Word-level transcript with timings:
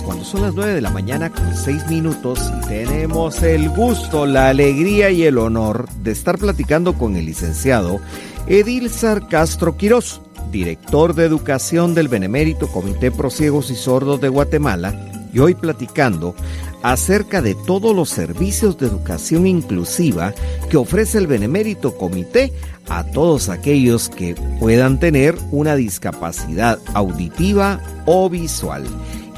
Cuando 0.00 0.24
son 0.24 0.40
las 0.40 0.54
9 0.54 0.72
de 0.72 0.80
la 0.80 0.88
mañana 0.88 1.30
con 1.30 1.54
6 1.54 1.88
minutos 1.88 2.50
y 2.56 2.66
tenemos 2.66 3.42
el 3.42 3.68
gusto, 3.68 4.24
la 4.24 4.48
alegría 4.48 5.10
y 5.10 5.24
el 5.24 5.36
honor 5.36 5.86
de 6.02 6.12
estar 6.12 6.38
platicando 6.38 6.94
con 6.94 7.16
el 7.16 7.26
licenciado 7.26 8.00
Edilzar 8.46 9.28
Castro 9.28 9.76
Quirós, 9.76 10.22
director 10.50 11.14
de 11.14 11.26
educación 11.26 11.94
del 11.94 12.08
Benemérito 12.08 12.68
Comité 12.68 13.10
Pro 13.10 13.28
Ciegos 13.28 13.70
y 13.70 13.74
Sordos 13.74 14.20
de 14.22 14.30
Guatemala, 14.30 14.94
y 15.34 15.40
hoy 15.40 15.54
platicando 15.54 16.34
acerca 16.82 17.42
de 17.42 17.54
todos 17.54 17.94
los 17.94 18.08
servicios 18.08 18.78
de 18.78 18.86
educación 18.86 19.46
inclusiva 19.46 20.32
que 20.70 20.78
ofrece 20.78 21.18
el 21.18 21.26
Benemérito 21.26 21.98
Comité 21.98 22.52
a 22.88 23.04
todos 23.04 23.50
aquellos 23.50 24.08
que 24.08 24.34
puedan 24.58 24.98
tener 24.98 25.36
una 25.50 25.76
discapacidad 25.76 26.78
auditiva 26.94 27.80
o 28.06 28.30
visual 28.30 28.84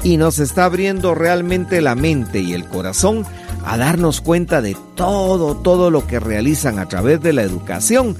y 0.05 0.17
nos 0.17 0.37
está 0.37 0.65
abriendo 0.65 1.15
realmente 1.15 1.81
la 1.81 1.95
mente 1.95 2.39
y 2.39 2.53
el 2.53 2.65
corazón 2.65 3.25
a 3.65 3.75
darnos 3.75 4.21
cuenta 4.21 4.61
de 4.61 4.77
todo, 4.93 5.57
todo 5.57 5.89
lo 5.89 6.05
que 6.05 6.19
realizan 6.19 6.77
a 6.77 6.87
través 6.87 7.21
de 7.23 7.33
la 7.33 7.41
educación. 7.41 8.15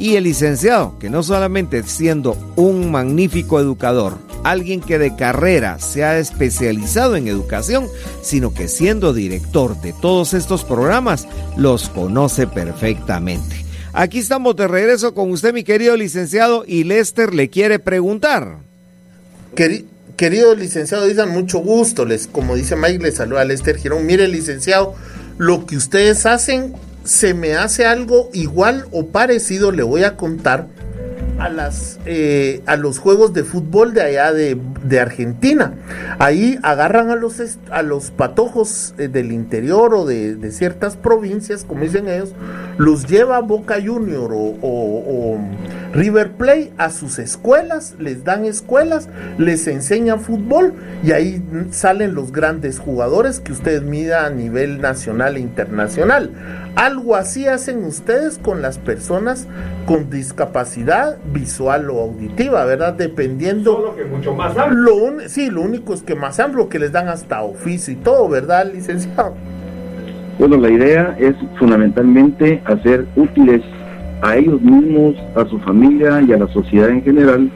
Y 0.00 0.16
el 0.16 0.24
licenciado, 0.24 0.98
que 0.98 1.10
no 1.10 1.22
solamente 1.22 1.84
siendo 1.84 2.36
un 2.56 2.90
magnífico 2.90 3.60
educador, 3.60 4.18
alguien 4.42 4.80
que 4.80 4.98
de 4.98 5.14
carrera 5.14 5.78
se 5.78 6.02
ha 6.02 6.18
especializado 6.18 7.14
en 7.14 7.28
educación, 7.28 7.86
sino 8.20 8.52
que 8.52 8.66
siendo 8.66 9.12
director 9.12 9.80
de 9.80 9.92
todos 9.92 10.34
estos 10.34 10.64
programas, 10.64 11.28
los 11.56 11.88
conoce 11.88 12.48
perfectamente. 12.48 13.64
Aquí 13.92 14.18
estamos 14.18 14.56
de 14.56 14.66
regreso 14.66 15.14
con 15.14 15.30
usted, 15.30 15.54
mi 15.54 15.62
querido 15.62 15.96
licenciado, 15.96 16.64
y 16.66 16.82
Lester 16.82 17.32
le 17.32 17.48
quiere 17.48 17.78
preguntar. 17.78 18.58
Querido 19.54 19.97
licenciado, 20.56 21.06
dicen 21.06 21.30
mucho 21.30 21.58
gusto. 21.58 22.04
Les, 22.04 22.26
como 22.26 22.56
dice 22.56 22.76
Mike, 22.76 23.02
les 23.02 23.16
saluda 23.16 23.42
a 23.42 23.44
Lester 23.44 23.76
Girón. 23.76 24.04
Mire, 24.06 24.28
licenciado, 24.28 24.94
lo 25.38 25.66
que 25.66 25.76
ustedes 25.76 26.26
hacen 26.26 26.74
se 27.04 27.32
me 27.34 27.54
hace 27.54 27.86
algo 27.86 28.28
igual 28.32 28.86
o 28.90 29.06
parecido, 29.06 29.72
le 29.72 29.82
voy 29.82 30.04
a 30.04 30.16
contar 30.16 30.68
a, 31.38 31.48
las, 31.48 32.00
eh, 32.04 32.62
a 32.66 32.76
los 32.76 32.98
juegos 32.98 33.32
de 33.32 33.44
fútbol 33.44 33.94
de 33.94 34.02
allá 34.02 34.32
de, 34.32 34.58
Argentina. 35.00 35.74
Ahí 36.18 36.58
agarran 36.62 37.10
a 37.10 37.16
los, 37.16 37.40
a 37.70 37.82
los 37.82 38.10
patojos 38.10 38.94
eh, 38.98 39.08
del 39.08 39.32
interior 39.32 39.94
o 39.94 40.04
de, 40.04 40.50
ciertas 40.50 40.96
provincias, 40.96 41.64
como 41.64 41.82
dicen 41.82 42.08
ellos, 42.08 42.32
los 42.78 43.06
lleva 43.06 43.40
Boca 43.40 43.76
Junior 43.84 44.30
o, 44.32 45.38
River 45.92 46.32
Play 46.32 46.72
a 46.76 46.90
sus 46.90 47.18
escuelas, 47.18 47.94
les 47.98 48.22
dan 48.22 48.44
escuelas, 48.44 49.08
les 49.38 49.66
enseñan 49.68 50.20
fútbol 50.20 50.74
y 51.02 51.12
ahí 51.12 51.42
salen 51.70 52.14
los 52.14 52.30
grandes 52.30 52.78
jugadores 52.78 53.40
que 53.40 53.52
ustedes 53.52 53.82
mida 53.82 54.26
a 54.26 54.30
nivel 54.30 54.82
nacional 54.82 55.36
e 55.36 55.40
internacional. 55.40 56.30
Algo 56.76 57.16
así 57.16 57.46
hacen 57.46 57.84
ustedes 57.84 58.38
con 58.38 58.62
las 58.62 58.78
personas 58.78 59.48
con 59.86 60.10
discapacidad 60.10 61.18
visual 61.32 61.90
o 61.90 62.00
auditiva, 62.00 62.64
¿verdad? 62.64 62.94
Dependiendo. 62.94 63.72
Solo 63.74 63.96
que 63.96 64.04
mucho 64.04 64.34
más 64.34 64.56
amplio. 64.56 65.10
Lo 65.18 65.28
sí, 65.28 65.50
lo 65.50 65.62
único 65.62 65.94
es 65.94 66.02
que 66.02 66.14
más 66.14 66.38
amplio, 66.38 66.68
que 66.68 66.78
les 66.78 66.92
dan 66.92 67.08
hasta 67.08 67.42
oficio 67.42 67.92
y 67.92 67.96
todo, 67.96 68.28
¿verdad, 68.28 68.70
licenciado? 68.72 69.34
Bueno, 70.38 70.56
la 70.56 70.70
idea 70.70 71.16
es 71.18 71.34
fundamentalmente 71.58 72.62
hacer 72.64 73.06
útiles 73.16 73.60
a 74.22 74.36
ellos 74.36 74.60
mismos, 74.60 75.16
a 75.34 75.44
su 75.46 75.58
familia 75.60 76.20
y 76.22 76.32
a 76.32 76.38
la 76.38 76.46
sociedad 76.48 76.90
en 76.90 77.02
general, 77.02 77.50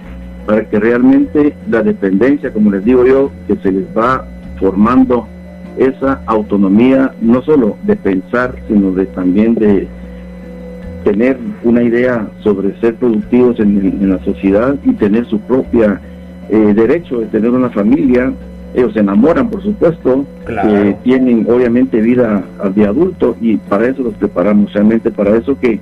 para 0.47 0.69
que 0.69 0.81
realmente 0.81 1.55
la 1.71 1.83
dependencia, 1.83 2.53
como 2.53 2.73
les 2.73 2.85
digo 2.85 3.07
yo, 3.07 3.31
que 3.47 3.57
se 3.57 3.71
les 3.71 3.85
va 3.97 4.27
formando 4.59 5.29
esa 5.77 6.23
autonomía, 6.27 7.13
no 7.21 7.43
solo 7.43 7.77
de 7.85 7.97
pensar, 7.97 8.57
sino 8.69 8.93
de 8.93 9.07
también 9.07 9.55
de 9.55 9.89
tener 11.05 11.39
una 11.65 11.83
idea 11.83 12.29
sobre 12.41 12.79
ser 12.81 12.95
productivos 12.95 13.59
en, 13.61 14.09
la 14.09 14.23
sociedad 14.25 14.77
y 14.85 14.93
tener 14.93 15.27
su 15.27 15.41
propia 15.41 16.01
eh, 16.49 16.73
derecho 16.75 17.21
de 17.21 17.27
tener 17.27 17.51
una 17.51 17.71
familia. 17.71 18.33
Ellos 18.75 18.95
se 18.95 19.01
enamoran, 19.01 19.51
por 19.51 19.63
supuesto, 19.63 20.25
tienen 21.03 21.47
obviamente 21.51 22.01
vida 22.01 22.43
de 22.75 22.87
adulto 22.87 23.37
y 23.41 23.59
para 23.59 23.89
eso 23.89 24.03
los 24.03 24.15
preparamos, 24.15 24.73
realmente 24.73 25.11
para 25.11 25.37
eso 25.37 25.59
que 25.59 25.79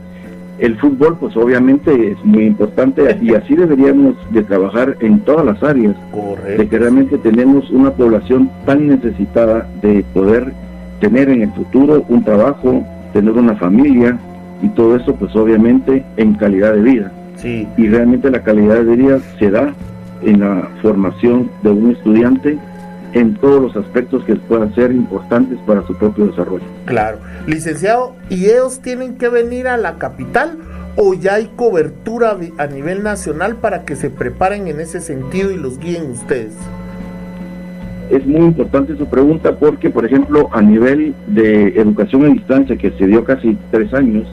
el 0.61 0.77
fútbol 0.79 1.17
pues 1.19 1.37
obviamente 1.37 2.13
es 2.13 2.25
muy 2.25 2.45
importante 2.45 3.17
y 3.21 3.35
así 3.35 3.57
deberíamos 3.57 4.15
de 4.31 4.43
trabajar 4.43 4.97
en 5.01 5.21
todas 5.21 5.45
las 5.45 5.63
áreas, 5.63 5.97
de 6.59 6.69
que 6.69 6.79
realmente 6.79 7.19
tenemos 7.19 7.71
una 7.71 7.91
población 7.91 8.51
tan 8.67 8.87
necesitada 8.87 9.67
de 9.83 10.05
poder 10.13 10.53
tener 11.01 11.31
en 11.31 11.43
el 11.43 11.53
futuro 11.53 12.05
un 12.09 12.23
trabajo, 12.23 12.85
tener 13.13 13.33
una 13.33 13.57
familia, 13.57 14.19
y 14.63 14.69
todo 14.69 14.97
eso 14.97 15.15
pues 15.15 15.35
obviamente 15.35 16.05
en 16.17 16.35
calidad 16.35 16.75
de 16.75 16.83
vida. 16.83 17.13
Sí. 17.37 17.67
Y 17.77 17.89
realmente 17.89 18.31
la 18.31 18.43
calidad 18.43 18.85
de 18.85 18.97
vida 18.97 19.19
se 19.39 19.51
da 19.51 19.75
en 20.23 20.41
la 20.41 20.69
formación 20.83 21.51
de 21.63 21.71
un 21.71 21.91
estudiante 21.93 22.59
en 23.13 23.35
todos 23.37 23.63
los 23.63 23.77
aspectos 23.77 24.25
que 24.25 24.37
puedan 24.37 24.75
ser 24.75 24.93
importantes 24.93 25.59
para 25.67 25.87
su 25.87 25.97
propio 25.97 26.27
desarrollo. 26.27 26.65
Claro. 26.87 27.19
Licenciado, 27.47 28.15
¿y 28.29 28.47
ellos 28.47 28.81
tienen 28.81 29.17
que 29.17 29.29
venir 29.29 29.69
a 29.69 29.77
la 29.77 29.99
capital 29.99 30.59
o 30.97 31.15
ya 31.15 31.35
hay 31.35 31.51
cobertura 31.57 32.37
a 32.59 32.67
nivel 32.67 33.03
nacional 33.03 33.57
para 33.57 33.85
que 33.85 33.97
se 33.97 34.11
preparen 34.11 34.69
en 34.69 34.81
ese 34.81 35.01
sentido 35.01 35.51
y 35.51 35.57
los 35.57 35.79
guíen 35.79 36.11
ustedes? 36.11 36.55
Es 38.11 38.27
muy 38.27 38.47
importante 38.47 38.97
su 38.97 39.07
pregunta 39.07 39.57
porque, 39.57 39.89
por 39.89 40.05
ejemplo, 40.05 40.49
a 40.53 40.61
nivel 40.61 41.15
de 41.29 41.69
educación 41.81 42.25
a 42.25 42.29
distancia 42.29 42.77
que 42.77 42.91
se 42.93 43.07
dio 43.07 43.25
casi 43.25 43.57
tres 43.71 43.95
años, 43.95 44.27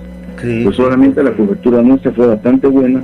pues 0.64 0.76
solamente 0.76 1.24
la 1.24 1.36
cobertura 1.36 1.82
nuestra 1.82 2.12
fue 2.12 2.28
bastante 2.28 2.68
buena, 2.68 3.04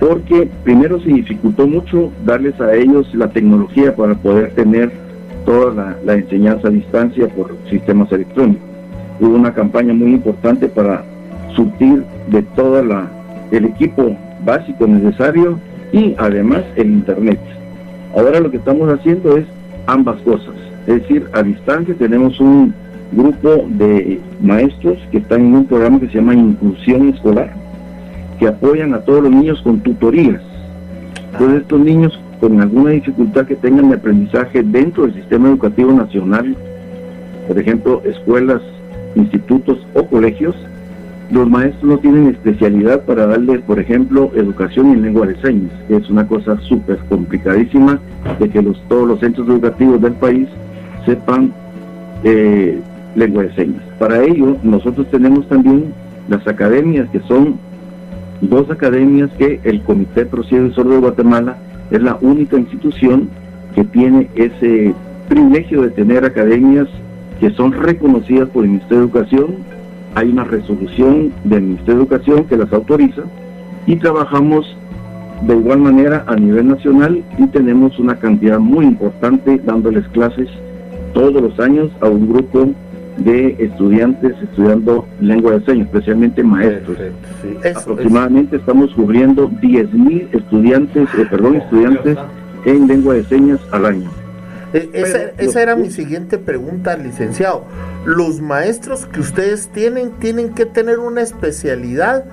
porque 0.00 0.48
primero 0.64 1.00
se 1.00 1.08
dificultó 1.08 1.66
mucho 1.66 2.10
darles 2.24 2.60
a 2.60 2.74
ellos 2.74 3.12
la 3.14 3.28
tecnología 3.28 3.94
para 3.94 4.14
poder 4.14 4.54
tener 4.54 4.92
toda 5.44 5.96
la, 6.04 6.14
enseñanza 6.14 6.68
a 6.68 6.70
distancia 6.70 7.28
por 7.28 7.56
sistemas 7.68 8.10
electrónicos. 8.12 8.62
Hubo 9.20 9.34
una 9.36 9.52
campaña 9.52 9.92
muy 9.92 10.12
importante 10.12 10.68
para 10.68 11.04
surtir 11.54 12.04
de 12.28 12.42
todo 12.42 12.80
el 13.50 13.64
equipo 13.64 14.16
básico 14.44 14.86
necesario 14.86 15.58
y 15.92 16.14
además 16.18 16.62
el 16.76 16.90
internet. 16.90 17.40
Ahora 18.16 18.40
lo 18.40 18.50
que 18.50 18.56
estamos 18.56 18.92
haciendo 18.92 19.36
es 19.36 19.46
ambas 19.86 20.20
cosas, 20.22 20.54
es 20.86 21.02
decir, 21.02 21.26
a 21.32 21.42
distancia 21.42 21.94
tenemos 21.94 22.38
un 22.40 22.74
grupo 23.12 23.66
de 23.68 24.20
maestros 24.40 24.98
que 25.10 25.18
están 25.18 25.42
en 25.42 25.54
un 25.54 25.66
programa 25.66 26.00
que 26.00 26.06
se 26.06 26.14
llama 26.14 26.34
Inclusión 26.34 27.10
Escolar, 27.10 27.54
que 28.42 28.48
apoyan 28.48 28.92
a 28.92 28.98
todos 29.02 29.22
los 29.22 29.30
niños 29.30 29.62
con 29.62 29.78
tutorías. 29.82 30.42
Entonces 31.32 31.60
estos 31.60 31.78
niños 31.78 32.20
con 32.40 32.60
alguna 32.60 32.90
dificultad 32.90 33.46
que 33.46 33.54
tengan 33.54 33.90
de 33.90 33.94
aprendizaje 33.94 34.64
dentro 34.64 35.04
del 35.04 35.14
sistema 35.14 35.48
educativo 35.48 35.92
nacional, 35.92 36.56
por 37.46 37.56
ejemplo, 37.56 38.02
escuelas, 38.04 38.60
institutos 39.14 39.78
o 39.94 40.04
colegios, 40.06 40.56
los 41.30 41.48
maestros 41.48 41.84
no 41.84 41.98
tienen 41.98 42.30
especialidad 42.30 43.02
para 43.02 43.26
darles, 43.26 43.60
por 43.60 43.78
ejemplo, 43.78 44.32
educación 44.34 44.90
en 44.90 45.02
lengua 45.02 45.28
de 45.28 45.40
señas, 45.40 45.70
que 45.86 45.98
es 45.98 46.10
una 46.10 46.26
cosa 46.26 46.58
súper 46.62 46.98
complicadísima 47.08 48.00
de 48.40 48.48
que 48.48 48.60
los, 48.60 48.82
todos 48.88 49.06
los 49.06 49.20
centros 49.20 49.46
educativos 49.46 50.02
del 50.02 50.14
país 50.14 50.48
sepan 51.06 51.52
eh, 52.24 52.80
lengua 53.14 53.44
de 53.44 53.54
señas. 53.54 53.84
Para 54.00 54.20
ello, 54.24 54.56
nosotros 54.64 55.06
tenemos 55.12 55.46
también 55.46 55.94
las 56.28 56.44
academias, 56.48 57.08
que 57.10 57.20
son 57.20 57.56
dos 58.42 58.70
academias 58.70 59.30
que 59.38 59.60
el 59.64 59.82
Comité 59.82 60.28
Sordo 60.74 60.90
de 60.90 60.98
Guatemala 60.98 61.56
es 61.90 62.02
la 62.02 62.18
única 62.20 62.56
institución 62.56 63.28
que 63.74 63.84
tiene 63.84 64.28
ese 64.34 64.94
privilegio 65.28 65.82
de 65.82 65.90
tener 65.90 66.24
academias 66.24 66.88
que 67.40 67.50
son 67.50 67.72
reconocidas 67.72 68.48
por 68.50 68.64
el 68.64 68.70
Ministerio 68.70 68.98
de 68.98 69.04
Educación. 69.04 69.46
Hay 70.14 70.28
una 70.28 70.44
resolución 70.44 71.32
del 71.44 71.62
Ministerio 71.62 71.94
de 71.94 72.02
Educación 72.02 72.44
que 72.44 72.56
las 72.56 72.72
autoriza 72.72 73.22
y 73.86 73.96
trabajamos 73.96 74.76
de 75.42 75.54
igual 75.54 75.78
manera 75.78 76.24
a 76.26 76.36
nivel 76.36 76.68
nacional 76.68 77.22
y 77.38 77.46
tenemos 77.48 77.98
una 77.98 78.16
cantidad 78.16 78.58
muy 78.58 78.84
importante 78.84 79.60
dándoles 79.64 80.06
clases 80.08 80.48
todos 81.14 81.42
los 81.42 81.58
años 81.58 81.90
a 82.00 82.08
un 82.08 82.28
grupo 82.28 82.70
de 83.18 83.56
estudiantes 83.58 84.34
estudiando 84.42 85.06
lengua 85.20 85.52
de 85.58 85.64
señas, 85.64 85.86
especialmente 85.86 86.42
maestros. 86.42 86.98
Aproximadamente 87.74 88.56
estamos 88.56 88.92
cubriendo 88.94 89.48
10.000 89.48 90.28
estudiantes, 90.32 91.08
eh, 91.18 91.26
perdón, 91.30 91.56
estudiantes 91.56 92.18
en 92.64 92.86
lengua 92.86 93.14
de 93.14 93.24
señas 93.24 93.60
al 93.70 93.86
año. 93.86 94.10
Eh, 94.72 95.32
esa, 95.38 95.62
era 95.62 95.76
mi 95.76 95.90
siguiente 95.90 96.38
pregunta, 96.38 96.96
licenciado. 96.96 97.64
¿Los 98.06 98.40
maestros 98.40 99.06
que 99.06 99.20
ustedes 99.20 99.68
tienen 99.68 100.12
tienen 100.12 100.54
que 100.54 100.64
tener 100.64 100.98
una 100.98 101.20
especialidad 101.20 102.24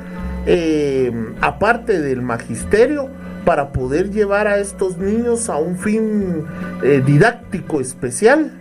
eh, 0.46 1.12
aparte 1.42 2.00
del 2.00 2.22
magisterio 2.22 3.10
para 3.46 3.72
poder 3.72 4.12
llevar 4.12 4.48
a 4.48 4.58
estos 4.60 4.98
niños 4.98 5.50
a 5.50 5.58
un 5.58 5.78
fin 5.78 6.46
eh, 6.84 7.02
didáctico 7.06 7.82
especial? 7.82 8.52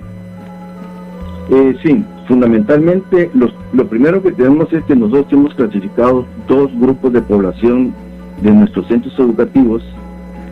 Eh, 1.50 1.76
sí, 1.82 2.04
fundamentalmente 2.26 3.30
lo 3.72 3.88
primero 3.88 4.22
que 4.22 4.32
tenemos 4.32 4.70
es 4.72 4.84
que 4.84 4.94
nosotros 4.94 5.32
hemos 5.32 5.54
clasificado 5.54 6.26
dos 6.46 6.70
grupos 6.78 7.12
de 7.14 7.22
población 7.22 7.94
de 8.42 8.52
nuestros 8.52 8.86
centros 8.86 9.18
educativos, 9.18 9.82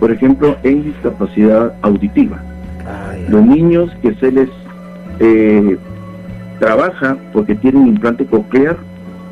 por 0.01 0.11
ejemplo, 0.11 0.57
en 0.63 0.85
discapacidad 0.85 1.75
auditiva. 1.83 2.43
Los 3.29 3.45
niños 3.45 3.91
que 4.03 4.15
se 4.15 4.31
les 4.31 4.49
eh, 5.19 5.77
trabaja 6.61 7.17
porque 7.33 7.55
tienen 7.57 7.89
implante 7.89 8.25
coclear, 8.25 8.77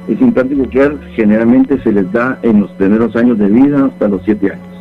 ese 0.08 0.22
implante 0.22 0.56
coclear 0.56 0.98
generalmente 1.14 1.80
se 1.82 1.92
les 1.92 2.10
da 2.12 2.38
en 2.42 2.60
los 2.60 2.70
primeros 2.72 3.14
años 3.16 3.38
de 3.38 3.46
vida 3.46 3.86
hasta 3.86 4.08
los 4.08 4.22
7 4.24 4.52
años. 4.52 4.73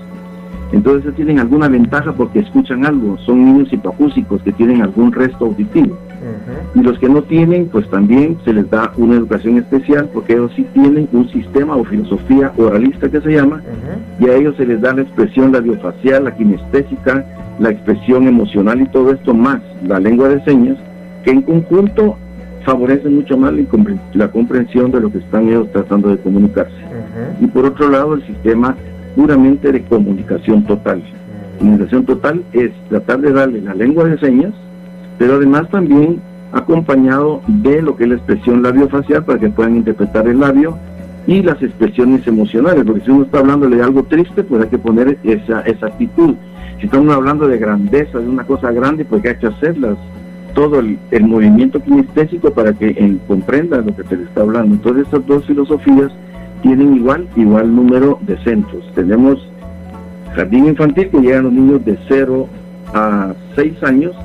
Entonces 0.73 1.13
tienen 1.13 1.39
alguna 1.39 1.67
ventaja 1.69 2.11
porque 2.13 2.39
escuchan 2.39 2.83
algo, 2.83 3.15
son 3.19 3.45
niños 3.45 3.71
hipoacúsicos 3.71 4.41
que 4.41 4.51
tienen 4.51 4.81
algún 4.81 5.11
resto 5.11 5.45
auditivo. 5.45 5.95
Y 6.73 6.81
los 6.81 6.97
que 6.97 7.07
no 7.07 7.21
tienen, 7.21 7.67
pues 7.67 7.87
también 7.89 8.37
se 8.43 8.53
les 8.53 8.67
da 8.71 8.91
una 8.97 9.15
educación 9.15 9.57
especial 9.57 10.09
porque 10.11 10.33
ellos 10.33 10.51
sí 10.55 10.65
tienen 10.73 11.07
un 11.11 11.29
sistema 11.29 11.75
o 11.75 11.83
filosofía 11.83 12.51
oralista 12.57 13.07
que 13.07 13.21
se 13.21 13.33
llama, 13.33 13.61
y 14.19 14.27
a 14.27 14.35
ellos 14.35 14.55
se 14.57 14.65
les 14.65 14.81
da 14.81 14.93
la 14.93 15.03
expresión 15.03 15.53
radiofacial, 15.53 16.23
la 16.23 16.35
kinestésica, 16.35 17.23
la 17.59 17.69
expresión 17.69 18.27
emocional 18.27 18.81
y 18.81 18.87
todo 18.87 19.11
esto 19.11 19.33
más 19.35 19.61
la 19.85 19.99
lengua 19.99 20.27
de 20.29 20.43
señas, 20.43 20.77
que 21.23 21.31
en 21.31 21.43
conjunto 21.43 22.17
favorece 22.65 23.09
mucho 23.09 23.37
más 23.37 23.53
la 24.13 24.27
comprensión 24.29 24.91
de 24.91 25.01
lo 25.01 25.11
que 25.11 25.19
están 25.19 25.49
ellos 25.49 25.71
tratando 25.71 26.09
de 26.09 26.17
comunicarse. 26.17 26.73
Y 27.39 27.45
por 27.47 27.65
otro 27.65 27.89
lado, 27.89 28.15
el 28.15 28.25
sistema 28.25 28.75
puramente 29.15 29.71
de 29.71 29.83
comunicación 29.83 30.63
total. 30.65 31.04
Comunicación 31.60 32.06
total 32.06 32.44
es 32.54 32.71
tratar 32.89 33.21
de 33.21 33.31
darle 33.31 33.62
la 33.62 33.74
lengua 33.74 34.06
de 34.06 34.18
señas, 34.18 34.54
pero 35.18 35.36
además 35.36 35.69
también 35.69 36.21
acompañado 36.51 37.42
de 37.48 37.81
lo 37.81 37.95
que 37.95 38.04
es 38.04 38.10
la 38.10 38.15
expresión 38.15 38.62
labiofacial 38.62 39.25
para 39.25 39.39
que 39.39 39.50
puedan 39.50 39.75
interpretar 39.75 40.27
el 40.27 40.39
labio 40.39 40.77
y 41.25 41.42
las 41.42 41.62
expresiones 41.62 42.27
emocionales, 42.27 42.83
porque 42.86 43.01
si 43.01 43.12
uno 43.12 43.24
está 43.24 43.39
hablando 43.39 43.69
de 43.69 43.81
algo 43.81 44.04
triste, 44.04 44.44
pues 44.44 44.63
hay 44.63 44.69
que 44.69 44.77
poner 44.77 45.18
esa, 45.24 45.62
esa 45.62 45.88
actitud. 45.88 46.36
Si 46.80 46.86
estamos 46.86 47.13
hablando 47.13 47.48
de 47.48 47.57
grandeza, 47.57 48.19
de 48.19 48.27
una 48.27 48.44
cosa 48.44 48.71
grande, 48.71 49.06
pues 49.06 49.24
hay 49.25 49.36
que 49.38 49.48
hacerlas, 49.48 49.98
todo 50.54 50.80
el, 50.80 51.00
movimiento 51.21 51.80
kinestésico 51.81 52.51
para 52.51 52.74
que 52.74 52.89
eh, 52.89 53.18
comprenda 53.27 53.77
lo 53.77 53.95
que 53.95 54.04
se 54.04 54.18
le 54.18 54.24
está 54.24 54.42
hablando. 54.42 54.75
Entonces, 54.75 55.06
estas 55.06 55.25
dos 55.25 55.45
filosofías 55.45 56.12
tienen 56.63 56.95
igual, 56.95 57.27
igual 57.36 57.75
número 57.75 58.18
de 58.21 58.38
centros. 58.44 58.83
Tenemos 58.95 59.48
jardín 60.33 60.65
infantil 60.65 61.10
que 61.10 61.19
llegan 61.19 61.44
los 61.44 61.54
niños 61.54 61.86
de 61.86 61.98
0 62.07 62.48
a 62.94 63.33
6 63.56 63.83
años 63.83 64.15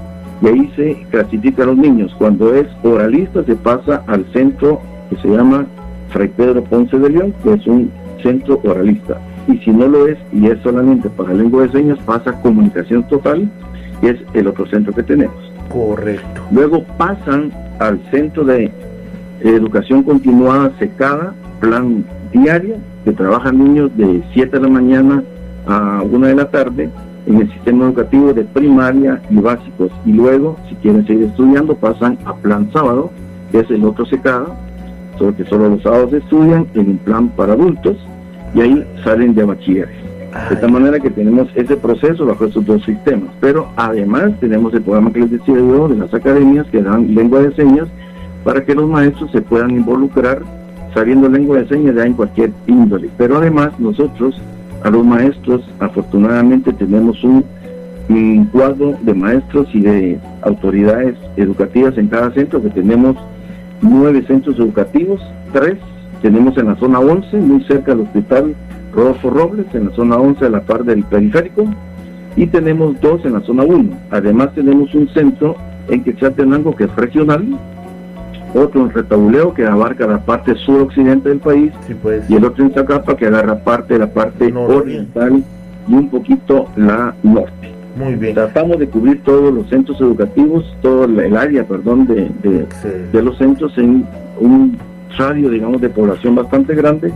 y 0.40 0.46
ahí 0.46 0.73
se 0.76 1.06
clasifican 1.11 1.67
los 1.67 1.76
niños. 1.76 2.14
Cuando 2.17 2.55
es 2.55 2.67
oralista 2.82 3.44
se 3.44 3.56
pasa 3.56 4.02
al 4.06 4.25
centro 4.32 4.81
que 5.11 5.17
se 5.17 5.29
llama 5.29 5.67
Fray 6.11 6.29
Pedro 6.29 6.64
Ponce 6.64 6.99
de 6.99 7.11
León, 7.11 7.35
que 7.43 7.52
es 7.52 7.67
un 7.67 7.90
centro 8.23 8.61
oralista. 8.64 9.19
Y 9.49 9.58
si 9.58 9.70
no 9.70 9.88
lo 9.88 10.06
es 10.06 10.19
y 10.32 10.46
es 10.46 10.58
solamente 10.62 11.11
para 11.11 11.34
lengua 11.34 11.64
de 11.64 11.73
señas, 11.73 11.99
pasa 12.06 12.31
a 12.31 12.41
comunicación 12.41 13.06
total, 13.08 13.50
que 14.00 14.11
es 14.11 14.17
el 14.34 14.46
otro 14.46 14.67
centro 14.67 14.94
que 14.94 15.02
tenemos. 15.02 15.37
Correcto. 15.70 16.43
Luego 16.50 16.84
pasan 16.96 17.50
al 17.79 18.00
centro 18.11 18.44
de 18.44 18.70
educación 19.41 20.02
continuada 20.02 20.73
secada, 20.79 21.34
plan 21.61 22.05
diaria 22.32 22.76
que 23.04 23.12
trabajan 23.12 23.58
niños 23.58 23.90
de 23.96 24.22
7 24.32 24.56
de 24.56 24.62
la 24.62 24.69
mañana 24.69 25.22
a 25.66 26.02
1 26.02 26.26
de 26.26 26.34
la 26.34 26.50
tarde 26.50 26.90
en 27.26 27.40
el 27.42 27.52
sistema 27.52 27.84
educativo 27.84 28.32
de 28.32 28.44
primaria 28.44 29.20
y 29.30 29.36
básicos. 29.36 29.90
Y 30.06 30.12
luego, 30.12 30.56
si 30.69 30.75
quieren 30.76 31.06
seguir 31.06 31.26
estudiando, 31.26 31.75
pasan 31.75 32.19
a 32.25 32.34
plan 32.34 32.70
sábado, 32.72 33.10
que 33.52 33.60
es 33.60 33.70
el 33.70 33.84
otro 33.84 34.06
secado, 34.06 34.54
solo 35.19 35.36
que 35.36 35.44
solo 35.44 35.69
los 35.69 35.82
sábados 35.82 36.12
estudian 36.12 36.66
en 36.75 36.90
un 36.90 36.98
plan 36.98 37.28
para 37.28 37.52
adultos 37.52 37.96
y 38.54 38.60
ahí 38.60 38.84
salen 39.04 39.34
de 39.34 39.44
bachilleres. 39.44 39.96
De 40.50 40.56
tal 40.56 40.70
manera 40.70 41.00
que 41.00 41.10
tenemos 41.10 41.48
ese 41.54 41.76
proceso 41.76 42.26
bajo 42.26 42.44
estos 42.44 42.64
dos 42.64 42.84
sistemas. 42.84 43.31
Pero 43.40 43.69
además 43.76 44.32
tenemos 44.40 44.72
el 44.74 44.82
programa 44.82 45.12
que 45.12 45.20
les 45.20 45.31
decía 45.31 45.54
yo 45.56 45.88
de 45.88 45.96
las 45.96 46.12
academias 46.12 46.66
que 46.66 46.82
dan 46.82 47.14
lengua 47.14 47.40
de 47.40 47.54
señas 47.54 47.88
para 48.44 48.64
que 48.64 48.74
los 48.74 48.88
maestros 48.88 49.31
se 49.32 49.42
puedan 49.42 49.70
involucrar 49.70 50.42
sabiendo 50.98 51.28
lengua 51.28 51.58
de 51.58 51.68
señas 51.68 51.94
ya 51.94 52.04
en 52.04 52.14
cualquier 52.14 52.50
índole. 52.66 53.08
Pero 53.16 53.38
además 53.38 53.70
nosotros, 53.78 54.34
a 54.82 54.90
los 54.90 55.06
maestros, 55.06 55.62
afortunadamente 55.78 56.72
tenemos 56.72 57.22
un, 57.22 57.44
cuadro 58.50 58.96
de 59.02 59.14
maestros 59.14 59.68
y 59.72 59.82
de 59.82 60.18
autoridades 60.42 61.14
educativas 61.36 61.96
en 61.98 62.08
cada 62.08 62.32
centro, 62.32 62.60
que 62.60 62.70
tenemos 62.70 63.16
nueve 63.80 64.24
centros 64.26 64.58
educativos, 64.58 65.20
tres 65.52 65.76
tenemos 66.20 66.56
en 66.58 66.66
la 66.66 66.76
zona 66.76 66.98
11, 66.98 67.36
muy 67.36 67.62
cerca 67.64 67.92
del 67.92 68.00
hospital 68.06 68.56
Rodolfo 68.92 69.30
Robles, 69.30 69.66
en 69.74 69.90
la 69.90 69.94
zona 69.94 70.16
11 70.16 70.46
a 70.46 70.50
la 70.50 70.62
par 70.62 70.82
del 70.84 71.04
periférico, 71.04 71.64
y 72.34 72.46
tenemos 72.46 73.00
dos 73.00 73.24
en 73.24 73.34
la 73.34 73.40
zona 73.40 73.62
1. 73.62 73.90
Además 74.10 74.52
tenemos 74.54 74.92
un 74.94 75.08
centro 75.10 75.54
en 75.88 76.02
Quetzaltenango 76.02 76.74
que 76.74 76.84
es 76.84 76.96
regional, 76.96 77.46
otro 78.54 78.82
en 78.82 78.90
Retabuleo 78.90 79.54
que 79.54 79.66
abarca 79.66 80.06
la 80.06 80.18
parte 80.18 80.54
suroccidente 80.54 81.28
del 81.28 81.38
país 81.38 81.72
y 82.28 82.34
el 82.34 82.44
otro 82.44 82.64
en 82.64 82.72
Zacapa 82.72 83.16
que 83.16 83.26
agarra 83.26 83.58
parte 83.58 83.94
de 83.94 84.00
la 84.00 84.12
parte 84.12 84.52
oriental 84.52 85.42
y 85.88 85.94
un 85.94 86.08
poquito 86.08 86.66
la 86.76 87.14
norte. 87.22 87.72
Muy 87.96 88.14
bien. 88.14 88.34
Tratamos 88.34 88.78
de 88.78 88.88
cubrir 88.88 89.22
todos 89.24 89.52
los 89.52 89.68
centros 89.68 90.00
educativos, 90.00 90.64
todo 90.82 91.04
el 91.04 91.36
área, 91.36 91.64
perdón, 91.64 92.06
de, 92.06 92.30
de, 93.12 93.22
los 93.22 93.36
centros 93.38 93.76
en 93.76 94.06
un 94.38 94.78
radio, 95.16 95.50
digamos, 95.50 95.80
de 95.80 95.88
población 95.88 96.36
bastante 96.36 96.74
grande. 96.74 97.12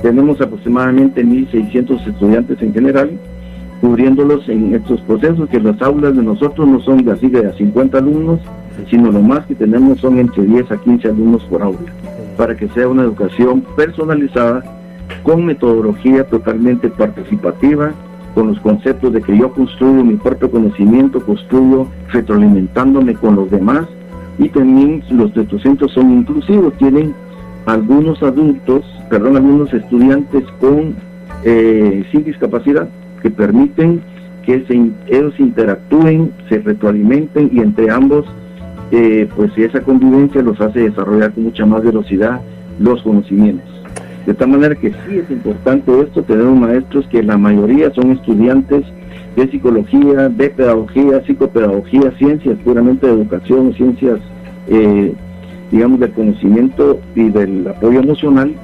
Tenemos 0.00 0.40
aproximadamente 0.40 1.24
1.600 1.24 2.06
estudiantes 2.06 2.62
en 2.62 2.72
general, 2.72 3.10
cubriéndolos 3.82 4.48
en 4.48 4.76
estos 4.76 5.00
procesos, 5.00 5.48
que 5.50 5.58
las 5.58 5.82
aulas 5.82 6.14
de 6.14 6.22
nosotros 6.22 6.68
no 6.68 6.80
son 6.80 7.04
de 7.04 7.10
así 7.10 7.28
de 7.28 7.52
50 7.52 7.98
alumnos, 7.98 8.38
sino 8.88 9.10
lo 9.10 9.20
más 9.20 9.44
que 9.46 9.56
tenemos 9.56 9.98
son 9.98 10.20
entre 10.20 10.44
10 10.44 10.70
a 10.70 10.76
15 10.76 11.08
alumnos 11.08 11.42
por 11.46 11.62
aula, 11.62 11.92
para 12.36 12.56
que 12.56 12.68
sea 12.68 12.86
una 12.86 13.02
educación 13.02 13.64
personalizada, 13.76 14.62
con 15.24 15.44
metodología 15.44 16.22
totalmente 16.24 16.88
participativa, 16.90 17.90
con 18.36 18.46
los 18.46 18.60
conceptos 18.60 19.12
de 19.14 19.20
que 19.20 19.36
yo 19.36 19.52
construyo 19.52 20.04
mi 20.04 20.14
propio 20.14 20.48
conocimiento, 20.48 21.20
construyo 21.20 21.88
retroalimentándome 22.12 23.14
con 23.14 23.34
los 23.34 23.50
demás, 23.50 23.88
y 24.38 24.48
también 24.48 25.02
los 25.10 25.34
de 25.34 25.42
estos 25.42 25.60
centros 25.60 25.90
son 25.90 26.12
inclusivos, 26.12 26.72
tienen 26.74 27.14
algunos 27.66 28.22
adultos, 28.22 28.84
perdón, 29.10 29.36
algunos 29.36 29.74
estudiantes 29.74 30.44
con 30.60 30.94
eh, 31.42 32.04
sin 32.12 32.22
discapacidad 32.22 32.88
que 33.22 33.30
permiten 33.30 34.02
que 34.44 34.64
se, 34.66 34.90
ellos 35.06 35.38
interactúen, 35.38 36.32
se 36.48 36.58
retroalimenten 36.58 37.50
y 37.52 37.60
entre 37.60 37.90
ambos 37.90 38.26
eh, 38.90 39.28
pues 39.34 39.56
esa 39.56 39.80
convivencia 39.80 40.42
los 40.42 40.60
hace 40.60 40.90
desarrollar 40.90 41.32
con 41.32 41.44
mucha 41.44 41.64
más 41.64 41.82
velocidad 41.82 42.40
los 42.78 43.02
conocimientos. 43.02 43.68
De 44.26 44.34
tal 44.34 44.48
manera 44.48 44.74
que 44.74 44.90
sí 44.90 45.18
es 45.18 45.30
importante 45.30 46.00
esto, 46.00 46.22
tenemos 46.22 46.58
maestros 46.58 47.06
que 47.08 47.22
la 47.22 47.36
mayoría 47.36 47.92
son 47.92 48.12
estudiantes 48.12 48.84
de 49.36 49.50
psicología, 49.50 50.28
de 50.28 50.50
pedagogía, 50.50 51.24
psicopedagogía, 51.26 52.12
ciencias 52.18 52.58
puramente 52.64 53.06
de 53.06 53.14
educación, 53.14 53.72
ciencias, 53.74 54.20
eh, 54.68 55.12
digamos, 55.70 55.98
del 56.00 56.12
conocimiento 56.12 57.00
y 57.14 57.30
del 57.30 57.66
apoyo 57.66 58.00
emocional. 58.00 58.54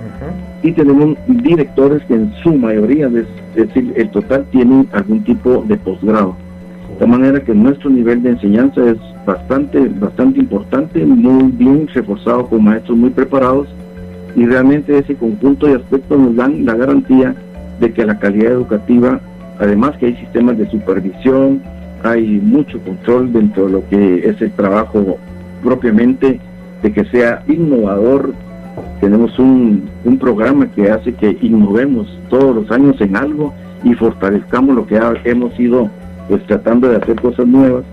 Y 0.63 0.73
tenemos 0.73 1.17
directores 1.29 2.03
que 2.05 2.15
en 2.15 2.33
su 2.43 2.55
mayoría, 2.55 3.07
es 3.07 3.27
decir, 3.55 3.93
el 3.97 4.11
total, 4.11 4.45
tienen 4.51 4.89
algún 4.93 5.23
tipo 5.25 5.65
de 5.67 5.77
posgrado. 5.77 6.37
De 6.99 7.07
manera 7.07 7.41
que 7.41 7.55
nuestro 7.55 7.91
nivel 7.91 8.23
de 8.23 8.31
enseñanza 8.31 8.91
es 8.91 8.97
bastante, 9.25 9.89
bastante 9.89 10.41
importante, 10.41 11.05
muy 11.05 11.53
bien 11.53 11.87
reforzado 11.89 12.47
con 12.47 12.65
maestros 12.65 12.99
muy 12.99 13.11
preparados 13.11 13.69
y 14.35 14.47
realmente 14.47 14.99
ese 14.99 15.15
conjunto 15.15 15.67
de 15.67 15.77
aspectos 15.77 16.19
nos 16.19 16.35
dan 16.37 16.65
la 16.65 16.75
garantía 16.75 17.35
de 17.81 17.93
que 17.93 18.05
la 18.05 18.19
calidad 18.19 18.53
educativa, 18.53 19.21
además 19.59 19.97
que 19.99 20.07
hay 20.07 20.17
sistemas 20.17 20.59
de 20.59 20.69
supervisión, 20.71 21.63
hay 22.03 22.41
mucho 22.43 22.81
control 22.81 23.33
dentro 23.33 23.67
de 23.67 23.73
lo 23.73 23.89
que 23.89 24.29
es 24.29 24.41
el 24.41 24.53
trabajo 24.53 25.19
propiamente, 25.63 26.41
de 26.83 26.93
que 26.93 27.05
sea 27.07 27.43
innovador. 27.49 28.33
Tenemos 29.01 29.39
un, 29.39 29.89
un 30.05 30.19
programa 30.19 30.67
que 30.73 30.91
hace 30.91 31.13
que 31.15 31.37
innovemos 31.41 32.19
todos 32.29 32.55
los 32.55 32.71
años 32.71 33.01
en 33.01 33.17
algo 33.17 33.55
y 33.85 33.95
fortalezcamos 33.95 34.75
lo 34.75 34.87
que 34.87 35.01
hemos 35.25 35.59
ido 35.59 35.91
pues 36.29 36.45
tratando 36.47 36.89
de 36.89 36.97
hacer 36.97 37.21
cosas 37.21 37.47
nuevas. 37.47 37.85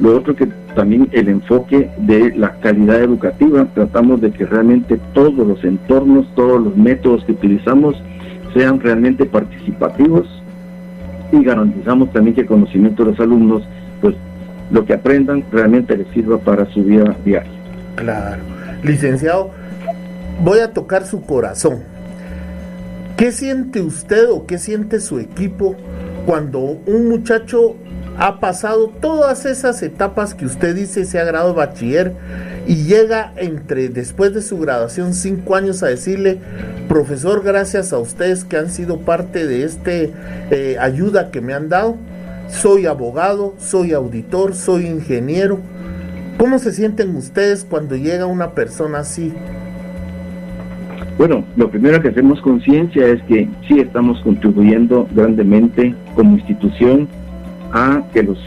Lo 0.00 0.16
otro 0.16 0.34
que 0.34 0.48
también 0.74 1.08
el 1.12 1.28
enfoque 1.28 1.90
de 1.98 2.34
la 2.36 2.54
calidad 2.60 3.00
educativa, 3.02 3.66
tratamos 3.74 4.20
de 4.20 4.30
que 4.30 4.46
realmente 4.46 4.98
todos 5.12 5.46
los 5.46 5.62
entornos, 5.64 6.26
todos 6.34 6.62
los 6.62 6.76
métodos 6.76 7.24
que 7.24 7.32
utilizamos 7.32 8.00
sean 8.54 8.80
realmente 8.80 9.26
participativos, 9.26 10.26
y 11.32 11.44
garantizamos 11.44 12.12
también 12.12 12.34
que 12.34 12.40
el 12.42 12.46
conocimiento 12.46 13.04
de 13.04 13.12
los 13.12 13.20
alumnos, 13.20 13.62
pues 14.00 14.14
lo 14.70 14.84
que 14.84 14.94
aprendan 14.94 15.44
realmente 15.52 15.96
les 15.96 16.08
sirva 16.08 16.38
para 16.38 16.66
su 16.66 16.82
vida 16.82 17.16
diaria. 17.24 17.50
Claro. 17.96 18.42
Licenciado, 18.82 19.50
voy 20.42 20.60
a 20.60 20.72
tocar 20.72 21.06
su 21.06 21.22
corazón. 21.22 21.80
¿Qué 23.16 23.32
siente 23.32 23.82
usted 23.82 24.30
o 24.30 24.46
qué 24.46 24.58
siente 24.58 25.00
su 25.00 25.18
equipo 25.18 25.76
cuando 26.24 26.60
un 26.60 27.08
muchacho 27.08 27.76
ha 28.16 28.40
pasado 28.40 28.88
todas 29.00 29.46
esas 29.46 29.82
etapas 29.82 30.34
que 30.34 30.46
usted 30.46 30.74
dice 30.74 31.04
se 31.04 31.18
ha 31.18 31.24
graduado 31.24 31.54
bachiller 31.54 32.14
y 32.66 32.84
llega 32.84 33.32
entre 33.36 33.88
después 33.88 34.34
de 34.34 34.42
su 34.42 34.58
graduación 34.58 35.14
cinco 35.14 35.54
años 35.56 35.82
a 35.82 35.88
decirle 35.88 36.38
profesor 36.88 37.42
gracias 37.42 37.92
a 37.92 37.98
ustedes 37.98 38.44
que 38.44 38.56
han 38.56 38.70
sido 38.70 39.00
parte 39.00 39.46
de 39.46 39.64
este 39.64 40.12
eh, 40.50 40.76
ayuda 40.78 41.30
que 41.30 41.40
me 41.40 41.54
han 41.54 41.68
dado. 41.68 41.96
Soy 42.48 42.86
abogado 42.86 43.54
soy 43.58 43.92
auditor 43.92 44.54
soy 44.54 44.86
ingeniero. 44.86 45.58
Cómo 46.38 46.58
se 46.58 46.72
sienten 46.72 47.16
ustedes 47.16 47.66
cuando 47.68 47.96
llega 47.96 48.24
una 48.24 48.54
persona 48.54 49.00
así 49.00 49.34
bueno, 51.20 51.44
lo 51.54 51.68
primero 51.68 52.00
que 52.00 52.08
hacemos 52.08 52.40
conciencia 52.40 53.06
es 53.06 53.22
que 53.24 53.46
sí 53.68 53.78
estamos 53.78 54.18
contribuyendo 54.22 55.06
grandemente 55.14 55.94
como 56.14 56.38
institución 56.38 57.08
a 57.74 58.02
que 58.14 58.22
los 58.22 58.38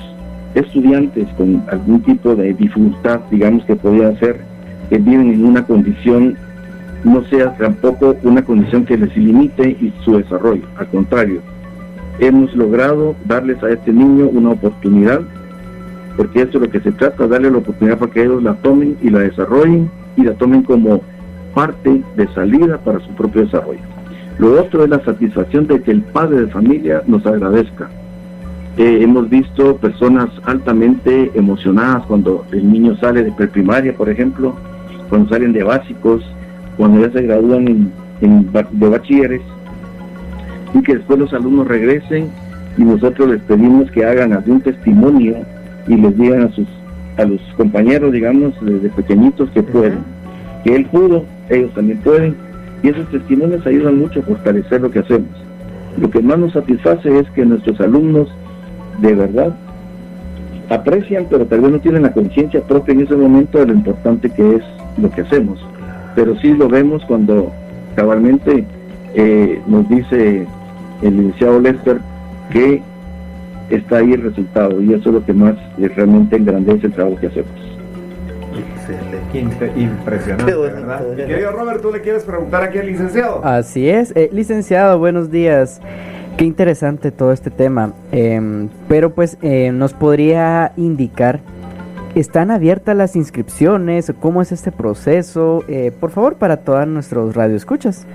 estudiantes 0.56 1.28
con 1.38 1.64
algún 1.70 2.02
tipo 2.02 2.36
de 2.36 2.52
dificultad, 2.56 3.20
digamos 3.30 3.64
que 3.66 3.76
podría 3.76 4.18
ser, 4.18 4.40
que 4.90 4.98
viven 4.98 5.34
en 5.34 5.46
una 5.46 5.64
condición, 5.64 6.36
no 7.04 7.24
sea 7.26 7.56
tampoco 7.58 8.16
una 8.24 8.42
condición 8.42 8.86
que 8.86 8.98
les 8.98 9.16
limite 9.16 9.70
y 9.70 9.94
su 10.04 10.18
desarrollo. 10.18 10.64
Al 10.76 10.88
contrario, 10.88 11.42
hemos 12.18 12.56
logrado 12.56 13.16
darles 13.26 13.62
a 13.62 13.70
este 13.70 13.94
niño 13.94 14.30
una 14.30 14.50
oportunidad, 14.50 15.22
porque 16.18 16.42
esto 16.42 16.58
es 16.58 16.64
lo 16.64 16.72
que 16.72 16.80
se 16.80 16.92
trata, 16.92 17.28
darle 17.28 17.52
la 17.52 17.60
oportunidad 17.60 18.00
para 18.00 18.12
que 18.12 18.24
ellos 18.24 18.42
la 18.42 18.56
tomen 18.56 18.98
y 19.00 19.12
la 19.12 19.20
desarrollen 19.20 19.92
y 20.18 20.24
la 20.24 20.34
tomen 20.34 20.64
como 20.64 21.04
parte 21.54 22.02
de 22.16 22.28
salida 22.34 22.78
para 22.78 23.00
su 23.00 23.10
propio 23.12 23.44
desarrollo. 23.44 23.82
Lo 24.40 24.60
otro 24.60 24.84
es 24.84 24.90
la 24.90 25.04
satisfacción 25.04 25.68
de 25.68 25.82
que 25.82 25.92
el 25.92 26.02
padre 26.02 26.42
de 26.42 26.48
familia 26.48 27.04
nos 27.06 27.26
agradezca. 27.26 27.90
Eh, 28.78 29.00
hemos 29.02 29.30
visto 29.30 29.78
personas 29.78 30.30
altamente 30.46 31.32
emocionadas 31.36 32.06
cuando 32.08 32.44
el 32.52 32.72
niño 32.72 32.98
sale 32.98 33.24
de 33.24 33.32
preprimaria, 33.32 33.94
por 33.94 34.10
ejemplo, 34.10 34.56
cuando 35.10 35.30
salen 35.30 35.54
de 35.54 35.64
básicos, 35.64 36.24
cuando 36.76 37.02
ya 37.02 37.12
se 37.12 37.22
gradúan 37.22 37.92
en, 38.22 38.52
de 38.52 38.90
bachilleres, 38.90 39.42
y 40.74 40.82
que 40.82 40.96
después 40.96 41.20
los 41.20 41.34
alumnos 41.34 41.68
regresen 41.68 42.30
y 42.78 42.84
nosotros 42.84 43.30
les 43.30 43.42
pedimos 43.44 43.92
que 43.92 44.04
hagan 44.04 44.34
algún 44.34 44.62
testimonio 44.62 45.36
y 45.88 45.96
les 45.96 46.18
digan 46.18 46.44
a 46.44 46.52
sus 46.52 46.68
a 47.18 47.26
los 47.26 47.42
compañeros, 47.58 48.12
digamos, 48.12 48.54
desde 48.62 48.90
pequeñitos 48.90 49.50
que 49.52 49.62
pueden, 49.62 50.00
que 50.64 50.76
él 50.76 50.86
pudo, 50.88 51.26
ellos 51.50 51.74
también 51.74 52.00
pueden, 52.00 52.36
y 52.82 52.90
esos 52.90 53.08
testimonios 53.10 53.66
ayudan 53.66 54.00
mucho 54.00 54.20
a 54.20 54.24
fortalecer 54.24 54.82
lo 54.82 54.92
que 54.92 55.00
hacemos. 55.00 55.30
Lo 55.98 56.10
que 56.10 56.22
más 56.22 56.40
nos 56.40 56.54
satisface 56.54 57.20
es 57.20 57.30
que 57.32 57.46
nuestros 57.46 57.80
alumnos 57.80 58.30
de 59.00 59.14
verdad 59.14 59.56
aprecian, 60.70 61.28
pero 61.30 61.46
tal 61.46 61.62
vez 61.62 61.72
no 61.72 61.80
tienen 61.80 62.04
la 62.04 62.14
conciencia 62.14 62.62
propia 62.62 62.94
en 62.94 63.02
ese 63.02 63.16
momento 63.16 63.60
de 63.60 63.68
lo 63.68 63.74
importante 63.74 64.30
que 64.30 64.56
es 64.56 64.64
lo 64.98 65.10
que 65.12 65.22
hacemos. 65.22 65.60
Pero 66.16 66.36
sí 66.40 66.54
lo 66.54 66.68
vemos 66.68 67.04
cuando 67.06 67.52
cabalmente 67.96 68.66
eh, 69.14 69.62
nos 69.68 69.88
dice 69.90 70.48
el 71.02 71.18
licenciado 71.18 71.60
Lester 71.60 72.00
que 72.52 72.82
está 73.70 73.98
ahí 73.98 74.14
el 74.14 74.22
resultado 74.22 74.82
y 74.82 74.94
eso 74.94 75.10
es 75.10 75.16
lo 75.16 75.26
que 75.26 75.34
más 75.34 75.56
eh, 75.80 75.88
realmente 75.90 76.36
engrandece 76.36 76.88
el 76.88 76.94
trabajo 76.94 77.18
que 77.20 77.28
hacemos. 77.28 77.73
Excelente. 78.90 79.72
Impresionante, 79.80 80.56
¿verdad? 80.56 81.16
querido 81.16 81.52
Robert, 81.52 81.82
¿tú 81.82 81.92
le 81.92 82.02
quieres 82.02 82.24
preguntar 82.24 82.64
aquí 82.64 82.78
al 82.78 82.88
licenciado? 82.88 83.44
Así 83.44 83.90
es. 83.90 84.14
Eh, 84.16 84.30
licenciado, 84.32 85.00
buenos 85.00 85.32
días. 85.32 85.82
Qué 86.38 86.46
interesante 86.46 87.12
todo 87.12 87.32
este 87.32 87.50
tema. 87.50 87.94
Em, 88.12 88.70
pero 88.88 89.14
pues 89.14 89.38
eh, 89.42 89.72
nos 89.72 89.94
podría 89.94 90.74
indicar, 90.78 91.42
¿están 92.16 92.52
abiertas 92.52 92.98
las 92.98 93.16
inscripciones? 93.16 94.12
¿Cómo 94.20 94.42
es 94.42 94.52
este 94.52 94.72
proceso? 94.72 95.64
Eh, 95.68 95.92
por 95.98 96.10
favor, 96.12 96.36
para 96.36 96.58
todos 96.58 96.88
nuestros 96.88 97.36
radioescuchas. 97.36 98.08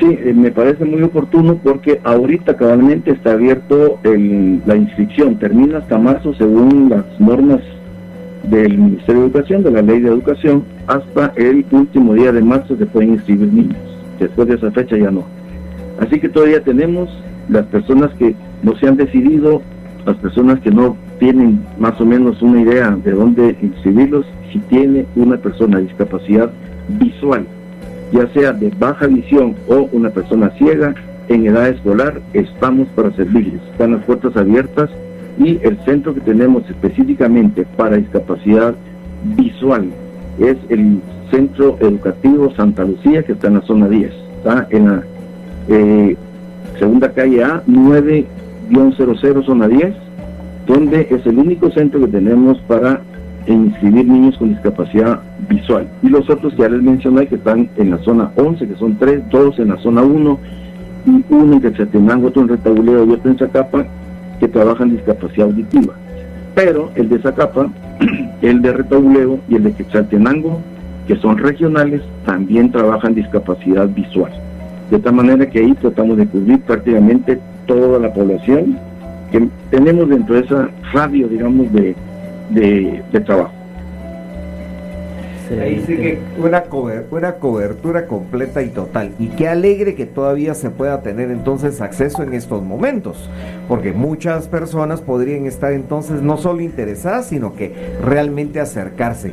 Sí, 0.00 0.06
eh, 0.06 0.32
me 0.34 0.50
parece 0.50 0.84
muy 0.84 1.02
oportuno 1.02 1.58
porque 1.62 2.00
ahorita 2.04 2.56
cabalmente 2.56 3.12
está 3.12 3.32
abierto 3.32 3.98
la 4.02 4.76
inscripción. 4.76 5.38
Termina 5.38 5.78
hasta 5.78 5.98
marzo 5.98 6.34
según 6.34 6.88
las 6.90 7.04
normas 7.20 7.60
del 8.44 8.78
Ministerio 8.78 9.22
de 9.22 9.26
Educación, 9.28 9.62
de 9.62 9.70
la 9.70 9.82
Ley 9.82 10.00
de 10.00 10.08
Educación, 10.08 10.64
hasta 10.86 11.32
el 11.36 11.64
último 11.70 12.14
día 12.14 12.32
de 12.32 12.42
marzo 12.42 12.76
se 12.76 12.86
pueden 12.86 13.14
inscribir 13.14 13.52
niños. 13.52 13.76
Después 14.18 14.48
de 14.48 14.54
esa 14.54 14.70
fecha 14.70 14.96
ya 14.96 15.10
no. 15.10 15.24
Así 15.98 16.18
que 16.20 16.28
todavía 16.28 16.62
tenemos 16.62 17.08
las 17.48 17.66
personas 17.66 18.10
que 18.14 18.34
no 18.62 18.76
se 18.76 18.88
han 18.88 18.96
decidido, 18.96 19.62
las 20.06 20.16
personas 20.16 20.60
que 20.60 20.70
no 20.70 20.96
tienen 21.18 21.60
más 21.78 22.00
o 22.00 22.06
menos 22.06 22.40
una 22.42 22.62
idea 22.62 22.90
de 23.04 23.12
dónde 23.12 23.56
inscribirlos, 23.60 24.26
si 24.52 24.58
tiene 24.60 25.06
una 25.16 25.36
persona 25.36 25.78
discapacidad 25.78 26.50
visual, 26.98 27.46
ya 28.12 28.26
sea 28.32 28.52
de 28.52 28.72
baja 28.78 29.06
visión 29.06 29.54
o 29.68 29.88
una 29.92 30.10
persona 30.10 30.50
ciega, 30.58 30.94
en 31.28 31.46
edad 31.46 31.68
escolar, 31.68 32.20
estamos 32.32 32.88
para 32.88 33.12
servirles. 33.12 33.60
Están 33.70 33.92
las 33.92 34.04
puertas 34.04 34.36
abiertas 34.36 34.90
y 35.40 35.58
el 35.62 35.78
centro 35.86 36.14
que 36.14 36.20
tenemos 36.20 36.68
específicamente 36.68 37.66
para 37.76 37.96
discapacidad 37.96 38.74
visual 39.36 39.86
es 40.38 40.56
el 40.68 41.00
Centro 41.30 41.78
Educativo 41.80 42.52
Santa 42.54 42.84
Lucía, 42.84 43.22
que 43.22 43.32
está 43.32 43.48
en 43.48 43.54
la 43.54 43.62
zona 43.62 43.88
10. 43.88 44.12
Está 44.36 44.66
en 44.70 44.86
la 44.86 45.02
eh, 45.68 46.16
segunda 46.78 47.10
calle 47.12 47.42
A, 47.42 47.62
9-00, 47.66 49.46
zona 49.46 49.66
10, 49.66 49.94
donde 50.66 51.08
es 51.10 51.24
el 51.24 51.38
único 51.38 51.70
centro 51.70 52.00
que 52.00 52.08
tenemos 52.08 52.58
para 52.68 53.00
inscribir 53.46 54.06
niños 54.06 54.36
con 54.36 54.50
discapacidad 54.50 55.20
visual. 55.48 55.88
Y 56.02 56.08
los 56.08 56.28
otros 56.28 56.52
que 56.52 56.62
ya 56.62 56.68
les 56.68 56.82
mencioné 56.82 57.26
que 57.26 57.36
están 57.36 57.70
en 57.76 57.90
la 57.90 57.98
zona 57.98 58.30
11, 58.36 58.68
que 58.68 58.74
son 58.76 58.96
tres, 58.98 59.22
dos 59.30 59.58
en 59.58 59.68
la 59.68 59.78
zona 59.78 60.02
1, 60.02 60.38
y 61.06 61.24
uno 61.30 61.54
en 61.54 61.60
Quetzaltenango, 61.62 62.28
otro 62.28 62.42
en 62.42 62.48
Retabuleo 62.48 63.06
y 63.06 63.12
otro 63.12 63.30
en 63.30 63.38
Zacapa, 63.38 63.86
que 64.40 64.48
trabajan 64.48 64.90
discapacidad 64.90 65.46
auditiva. 65.46 65.94
Pero 66.54 66.90
el 66.96 67.08
de 67.08 67.20
Zacapa, 67.20 67.68
el 68.42 68.62
de 68.62 68.72
Retabuleo 68.72 69.38
y 69.48 69.56
el 69.56 69.64
de 69.64 69.72
Quetzaltenango, 69.72 70.60
que 71.06 71.16
son 71.16 71.38
regionales, 71.38 72.02
también 72.24 72.72
trabajan 72.72 73.14
discapacidad 73.14 73.88
visual. 73.88 74.32
De 74.90 74.98
tal 74.98 75.14
manera 75.14 75.48
que 75.48 75.60
ahí 75.60 75.74
tratamos 75.74 76.16
de 76.16 76.26
cubrir 76.26 76.60
prácticamente 76.62 77.38
toda 77.66 77.98
la 78.00 78.12
población 78.12 78.78
que 79.30 79.48
tenemos 79.70 80.08
dentro 80.08 80.34
de 80.34 80.40
esa 80.40 80.68
radio, 80.92 81.28
digamos, 81.28 81.72
de, 81.72 81.94
de, 82.50 83.20
trabajo. 83.20 83.52
Ahí 85.50 85.82
sigue 85.86 86.18
una, 86.38 86.64
una 87.10 87.34
cobertura 87.34 88.06
completa 88.06 88.62
y 88.62 88.68
total. 88.68 89.14
Y 89.18 89.28
qué 89.28 89.48
alegre 89.48 89.94
que 89.94 90.06
todavía 90.06 90.54
se 90.54 90.70
pueda 90.70 91.02
tener 91.02 91.30
entonces 91.30 91.80
acceso 91.80 92.22
en 92.22 92.34
estos 92.34 92.62
momentos, 92.62 93.28
porque 93.68 93.92
muchas 93.92 94.48
personas 94.48 95.00
podrían 95.00 95.46
estar 95.46 95.72
entonces 95.72 96.22
no 96.22 96.36
solo 96.36 96.60
interesadas, 96.60 97.26
sino 97.26 97.54
que 97.54 97.74
realmente 98.02 98.60
acercarse 98.60 99.32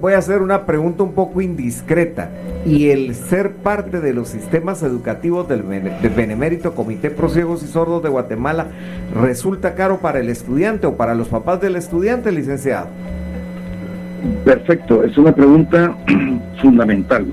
voy, 0.00 0.12
a 0.12 0.18
hacer 0.18 0.42
una 0.42 0.64
pregunta 0.64 1.02
un 1.02 1.12
poco 1.12 1.40
indiscreta. 1.40 2.30
¿Y 2.64 2.90
el 2.90 3.14
ser 3.14 3.54
parte 3.54 4.00
de 4.00 4.14
los 4.14 4.28
sistemas 4.28 4.82
educativos 4.82 5.48
del, 5.48 5.62
Benemérito 5.62 6.74
Comité 6.74 7.10
Pro 7.10 7.28
Ciegos 7.28 7.62
y 7.64 7.66
Sordos 7.66 8.02
de 8.02 8.08
Guatemala 8.08 8.68
resulta 9.20 9.74
caro 9.74 9.98
para 9.98 10.20
el 10.20 10.28
estudiante 10.28 10.86
o 10.86 10.96
para 10.96 11.14
los 11.14 11.28
papás 11.28 11.60
del 11.60 11.74
estudiante, 11.74 12.30
licenciado? 12.30 12.86
Perfecto, 14.44 15.04
es 15.04 15.16
una 15.18 15.32
pregunta 15.32 15.96
fundamental. 16.62 17.26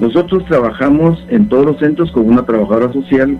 Nosotros 0.00 0.44
trabajamos 0.46 1.24
en 1.28 1.48
todos 1.48 1.66
los 1.66 1.78
centros 1.78 2.10
con 2.12 2.26
una 2.28 2.44
trabajadora 2.44 2.92
social 2.92 3.38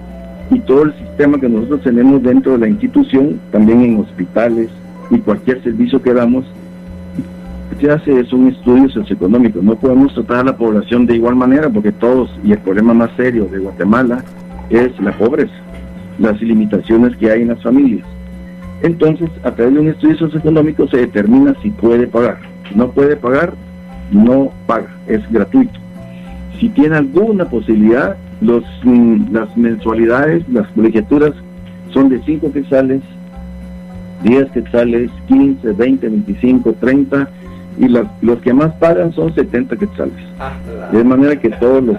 y 0.51 0.61
todo 0.61 0.85
el 0.85 0.95
sistema 0.95 1.41
que 1.41 1.49
nosotros 1.49 1.83
tenemos 1.83 2.23
dentro 2.23 2.53
de 2.53 2.59
la 2.59 2.69
institución, 2.69 3.41
también 3.51 3.83
en 3.83 4.01
hospitales 4.01 4.69
y 5.11 5.19
cualquier 5.19 5.63
servicio 5.63 6.01
que 6.03 6.13
damos, 6.13 6.45
se 7.81 7.91
hace 7.91 8.21
es 8.21 8.33
un 8.33 8.49
estudio 8.49 8.89
socioeconómico. 8.91 9.61
No 9.61 9.75
podemos 9.75 10.15
tratar 10.15 10.39
a 10.39 10.45
la 10.45 10.57
población 10.57 11.07
de 11.07 11.17
igual 11.17 11.35
manera 11.35 11.69
porque 11.69 11.91
todos, 11.91 12.31
y 12.45 12.53
el 12.53 12.59
problema 12.59 12.95
más 12.95 13.11
serio 13.17 13.47
de 13.47 13.59
Guatemala 13.59 14.23
es 14.71 14.99
la 15.01 15.13
pobreza, 15.13 15.55
las 16.19 16.41
limitaciones 16.41 17.17
que 17.17 17.31
hay 17.31 17.43
en 17.43 17.49
las 17.49 17.63
familias. 17.63 18.07
Entonces, 18.83 19.31
a 19.43 19.51
través 19.51 19.75
de 19.75 19.81
un 19.81 19.89
estudio 19.89 20.17
socioeconómico 20.17 20.87
se 20.89 20.99
determina 20.99 21.55
si 21.63 21.71
puede 21.71 22.07
pagar. 22.07 22.52
Si 22.73 22.79
no 22.79 22.91
puede 22.91 23.17
pagar, 23.17 23.53
no 24.11 24.51
paga, 24.67 24.89
es 25.07 25.21
gratuito. 25.31 25.79
Si 26.59 26.71
tiene 26.71 26.97
alguna 26.97 27.45
posibilidad, 27.45 28.17
los, 28.41 28.65
mm, 28.83 29.31
las 29.31 29.55
mensualidades, 29.59 30.49
las 30.49 30.67
colegiaturas 30.69 31.33
son 31.93 32.09
de 32.09 32.23
5 32.23 32.51
quetzales, 32.51 33.03
10 34.23 34.51
quetzales, 34.53 35.11
15, 35.29 35.73
20, 35.73 36.09
25, 36.09 36.73
30 36.81 37.29
y 37.79 37.89
los, 37.89 38.07
los 38.23 38.39
que 38.39 38.55
más 38.55 38.73
pagan 38.77 39.13
son 39.13 39.35
70 39.35 39.77
quetzales. 39.77 40.15
Ah, 40.39 40.53
de 40.93 41.05
manera 41.05 41.37
que 41.37 41.51
todos 41.51 41.83
los 41.83 41.99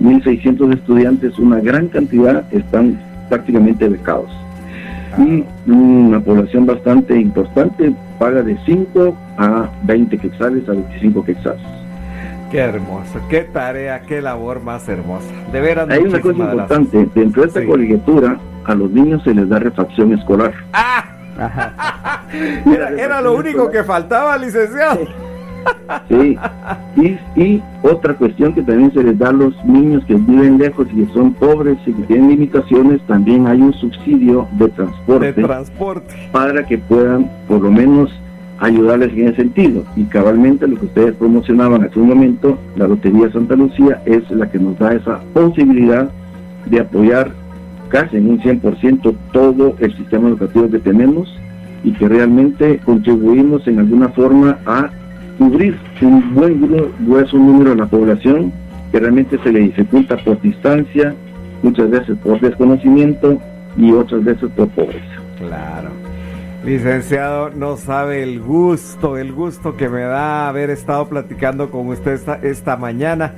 1.600 0.00 0.72
estudiantes, 0.74 1.38
una 1.38 1.60
gran 1.60 1.88
cantidad, 1.88 2.42
están 2.54 2.98
prácticamente 3.28 3.86
becados. 3.86 4.30
Ah. 5.12 5.22
Y 5.22 5.44
una 5.70 6.20
población 6.20 6.64
bastante 6.64 7.20
importante 7.20 7.94
paga 8.18 8.42
de 8.42 8.56
5 8.64 9.16
a 9.38 9.70
20 9.82 10.18
quetzales 10.18 10.68
a 10.68 10.72
25 10.72 11.24
quetzales. 11.24 11.62
Qué 12.50 12.58
hermoso, 12.58 13.20
qué 13.28 13.42
tarea, 13.42 14.02
qué 14.02 14.22
labor 14.22 14.62
más 14.62 14.88
hermosa. 14.88 15.26
De 15.52 15.60
veras, 15.60 15.88
Hay 15.90 16.00
una 16.00 16.20
cosa 16.20 16.38
importante, 16.38 17.08
dentro 17.14 17.42
de 17.42 17.48
esta 17.48 17.66
colegiatura 17.66 18.38
a 18.64 18.74
los 18.74 18.90
niños 18.90 19.22
se 19.24 19.34
les 19.34 19.48
da 19.48 19.58
refacción 19.58 20.12
escolar. 20.12 20.52
¡Ah! 20.72 21.04
era, 22.98 23.20
lo 23.20 23.34
único 23.34 23.70
que 23.70 23.84
faltaba, 23.84 24.38
licenciado. 24.38 25.00
Sí, 26.08 26.36
y, 27.36 27.62
otra 27.82 28.14
cuestión 28.14 28.54
que 28.54 28.62
también 28.62 28.92
se 28.92 29.02
les 29.02 29.18
da 29.18 29.28
a 29.28 29.32
los 29.32 29.54
niños 29.64 30.04
que 30.06 30.14
viven 30.14 30.58
lejos 30.58 30.86
y 30.92 31.04
que 31.04 31.12
son 31.12 31.32
pobres 31.34 31.78
y 31.86 31.92
que 31.92 32.02
tienen 32.02 32.30
limitaciones, 32.30 33.00
también 33.06 33.46
hay 33.46 33.60
un 33.60 33.72
subsidio 33.74 34.48
de 34.58 34.68
transporte, 34.68 35.32
de 35.32 35.42
transporte. 35.42 36.14
para 36.32 36.64
que 36.66 36.78
puedan 36.78 37.30
por 37.48 37.60
lo 37.60 37.70
menos 37.70 38.10
ayudarles 38.58 39.12
en 39.12 39.28
ese 39.28 39.36
sentido. 39.36 39.84
Y 39.96 40.04
cabalmente 40.04 40.66
lo 40.66 40.78
que 40.78 40.86
ustedes 40.86 41.14
promocionaban 41.14 41.84
hace 41.84 41.98
un 41.98 42.08
momento, 42.08 42.58
la 42.76 42.88
Lotería 42.88 43.30
Santa 43.32 43.54
Lucía 43.54 44.02
es 44.06 44.28
la 44.30 44.50
que 44.50 44.58
nos 44.58 44.78
da 44.78 44.92
esa 44.92 45.20
posibilidad 45.32 46.10
de 46.66 46.80
apoyar 46.80 47.32
casi 47.88 48.16
en 48.16 48.30
un 48.30 48.40
100% 48.40 49.14
todo 49.32 49.76
el 49.78 49.96
sistema 49.96 50.28
educativo 50.28 50.68
que 50.70 50.78
tenemos 50.78 51.32
y 51.84 51.92
que 51.92 52.08
realmente 52.08 52.80
contribuimos 52.84 53.66
en 53.68 53.78
alguna 53.78 54.08
forma 54.08 54.58
a 54.66 54.90
cubrir 55.38 55.76
un 56.02 56.34
buen 56.34 56.60
grueso 57.00 57.36
número 57.36 57.70
de 57.70 57.76
la 57.76 57.86
población 57.86 58.52
que 58.92 59.00
realmente 59.00 59.38
se 59.42 59.52
le 59.52 59.60
dificulta 59.60 60.16
por 60.18 60.40
distancia, 60.40 61.14
muchas 61.62 61.90
veces 61.90 62.16
por 62.22 62.40
desconocimiento 62.40 63.38
y 63.76 63.92
otras 63.92 64.24
veces 64.24 64.50
por 64.56 64.68
pobreza. 64.68 65.20
Claro. 65.38 66.05
Licenciado, 66.66 67.50
no 67.50 67.76
sabe 67.76 68.24
el 68.24 68.40
gusto, 68.40 69.16
el 69.16 69.32
gusto 69.32 69.76
que 69.76 69.88
me 69.88 70.00
da 70.00 70.48
haber 70.48 70.68
estado 70.70 71.08
platicando 71.08 71.70
con 71.70 71.86
usted 71.86 72.14
esta, 72.14 72.34
esta 72.42 72.76
mañana 72.76 73.32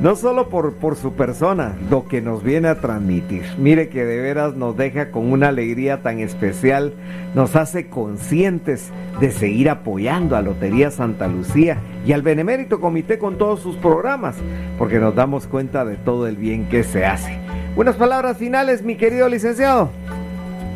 no 0.00 0.14
solo 0.14 0.48
por, 0.48 0.74
por 0.74 0.94
su 0.94 1.14
persona, 1.14 1.74
lo 1.90 2.06
que 2.06 2.20
nos 2.20 2.44
viene 2.44 2.68
a 2.68 2.80
transmitir. 2.80 3.42
Mire 3.58 3.88
que 3.88 4.04
de 4.04 4.20
veras 4.20 4.54
nos 4.54 4.76
deja 4.76 5.10
con 5.10 5.32
una 5.32 5.48
alegría 5.48 6.02
tan 6.02 6.20
especial, 6.20 6.92
nos 7.34 7.56
hace 7.56 7.88
conscientes 7.88 8.90
de 9.20 9.32
seguir 9.32 9.68
apoyando 9.68 10.36
a 10.36 10.42
Lotería 10.42 10.92
Santa 10.92 11.26
Lucía 11.26 11.78
y 12.06 12.12
al 12.12 12.22
Benemérito 12.22 12.80
Comité 12.80 13.18
con 13.18 13.38
todos 13.38 13.60
sus 13.60 13.76
programas, 13.76 14.36
porque 14.78 15.00
nos 15.00 15.16
damos 15.16 15.48
cuenta 15.48 15.84
de 15.84 15.96
todo 15.96 16.28
el 16.28 16.36
bien 16.36 16.68
que 16.68 16.84
se 16.84 17.04
hace. 17.04 17.36
Unas 17.74 17.96
palabras 17.96 18.38
finales, 18.38 18.82
mi 18.82 18.96
querido 18.96 19.28
licenciado. 19.28 19.90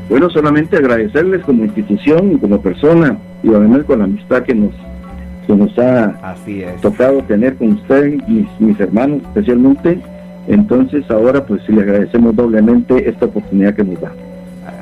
Bueno, 0.09 0.29
solamente 0.31 0.77
agradecerles 0.77 1.43
como 1.45 1.65
institución 1.65 2.33
y 2.33 2.39
como 2.39 2.61
persona 2.61 3.19
y 3.43 3.49
además 3.49 3.85
con 3.85 4.01
la 4.01 4.05
amistad 4.05 4.43
que 4.43 4.55
nos 4.55 4.73
que 5.47 5.57
nos 5.57 5.77
ha 5.79 6.37
tocado 6.81 7.23
tener 7.23 7.57
con 7.57 7.73
usted 7.73 8.19
y 8.29 8.47
mis, 8.59 8.81
hermanos 8.81 9.23
especialmente. 9.23 10.01
Entonces 10.49 11.09
ahora 11.11 11.45
pues 11.45 11.69
le 11.69 11.83
agradecemos 11.83 12.35
doblemente 12.35 13.09
esta 13.09 13.27
oportunidad 13.27 13.75
que 13.75 13.85
nos 13.85 14.01
da. 14.01 14.13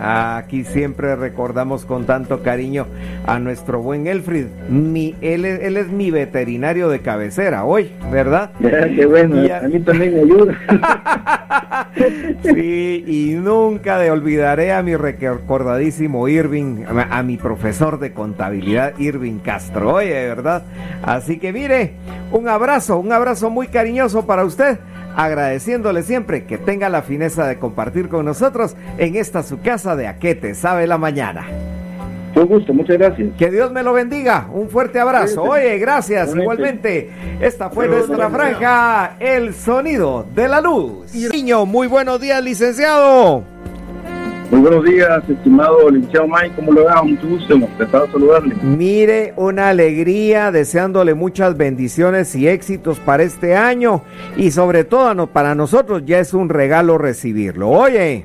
Aquí 0.02 0.64
siempre 0.64 1.14
recordamos 1.14 1.84
con 1.84 2.06
tanto 2.06 2.42
cariño 2.42 2.86
a 3.26 3.38
nuestro 3.38 3.82
buen 3.82 4.06
Elfrid. 4.06 4.46
Mi, 4.70 5.14
él, 5.20 5.44
él 5.44 5.76
es 5.76 5.88
mi 5.88 6.10
veterinario 6.10 6.88
de 6.88 7.00
cabecera 7.00 7.64
hoy, 7.64 7.92
¿verdad? 8.10 8.50
qué 8.60 9.04
bueno, 9.04 9.36
a 9.54 9.68
mí 9.68 9.78
también 9.80 10.14
me 10.14 10.20
ayuda. 10.20 10.54
sí, 12.42 13.04
y 13.06 13.34
nunca 13.34 13.98
de 13.98 14.10
olvidaré 14.10 14.72
a 14.72 14.82
mi 14.82 14.96
recordadísimo 14.96 16.28
Irving, 16.28 16.84
a, 16.86 17.18
a 17.18 17.22
mi 17.22 17.36
profesor 17.36 17.98
de 17.98 18.14
contabilidad 18.14 18.98
Irving 18.98 19.40
Castro, 19.40 19.96
oye, 19.96 20.26
¿verdad? 20.26 20.62
Así 21.02 21.38
que 21.38 21.52
mire, 21.52 21.92
un 22.32 22.48
abrazo, 22.48 22.98
un 22.98 23.12
abrazo 23.12 23.50
muy 23.50 23.68
cariñoso 23.68 24.24
para 24.24 24.44
usted 24.44 24.78
agradeciéndole 25.24 26.02
siempre 26.02 26.44
que 26.44 26.58
tenga 26.58 26.88
la 26.88 27.02
fineza 27.02 27.46
de 27.46 27.58
compartir 27.58 28.08
con 28.08 28.24
nosotros 28.24 28.76
en 28.98 29.16
esta 29.16 29.42
su 29.42 29.60
casa 29.60 29.94
de 29.96 30.08
Aquete, 30.08 30.54
sabe 30.54 30.86
la 30.86 30.98
mañana. 30.98 31.46
Fue 32.32 32.44
gusto, 32.44 32.72
muchas 32.72 32.96
gracias. 32.96 33.28
Que 33.36 33.50
Dios 33.50 33.72
me 33.72 33.82
lo 33.82 33.92
bendiga. 33.92 34.48
Un 34.52 34.70
fuerte 34.70 35.00
abrazo. 35.00 35.42
Oye, 35.42 35.78
gracias. 35.78 36.34
Igualmente, 36.34 37.10
esta 37.40 37.70
fue 37.70 37.88
nuestra 37.88 38.30
franja, 38.30 39.16
El 39.18 39.52
Sonido 39.52 40.24
de 40.34 40.48
la 40.48 40.60
Luz. 40.60 41.12
Niño, 41.12 41.66
muy 41.66 41.88
buenos 41.88 42.20
días, 42.20 42.42
licenciado. 42.42 43.49
Muy 44.50 44.62
buenos 44.62 44.84
días, 44.84 45.22
estimado 45.28 45.88
licenciado 45.90 46.26
Mike, 46.26 46.56
¿cómo 46.56 46.72
le 46.72 46.82
va? 46.82 47.02
Mucho 47.04 47.28
gusto, 47.28 47.56
de 47.56 47.86
saludarle. 47.86 48.56
Mire, 48.62 49.32
una 49.36 49.68
alegría, 49.68 50.50
deseándole 50.50 51.14
muchas 51.14 51.56
bendiciones 51.56 52.34
y 52.34 52.48
éxitos 52.48 52.98
para 52.98 53.22
este 53.22 53.54
año 53.54 54.02
y 54.36 54.50
sobre 54.50 54.82
todo 54.82 55.28
para 55.28 55.54
nosotros 55.54 56.02
ya 56.04 56.18
es 56.18 56.34
un 56.34 56.48
regalo 56.48 56.98
recibirlo. 56.98 57.68
Oye. 57.70 58.24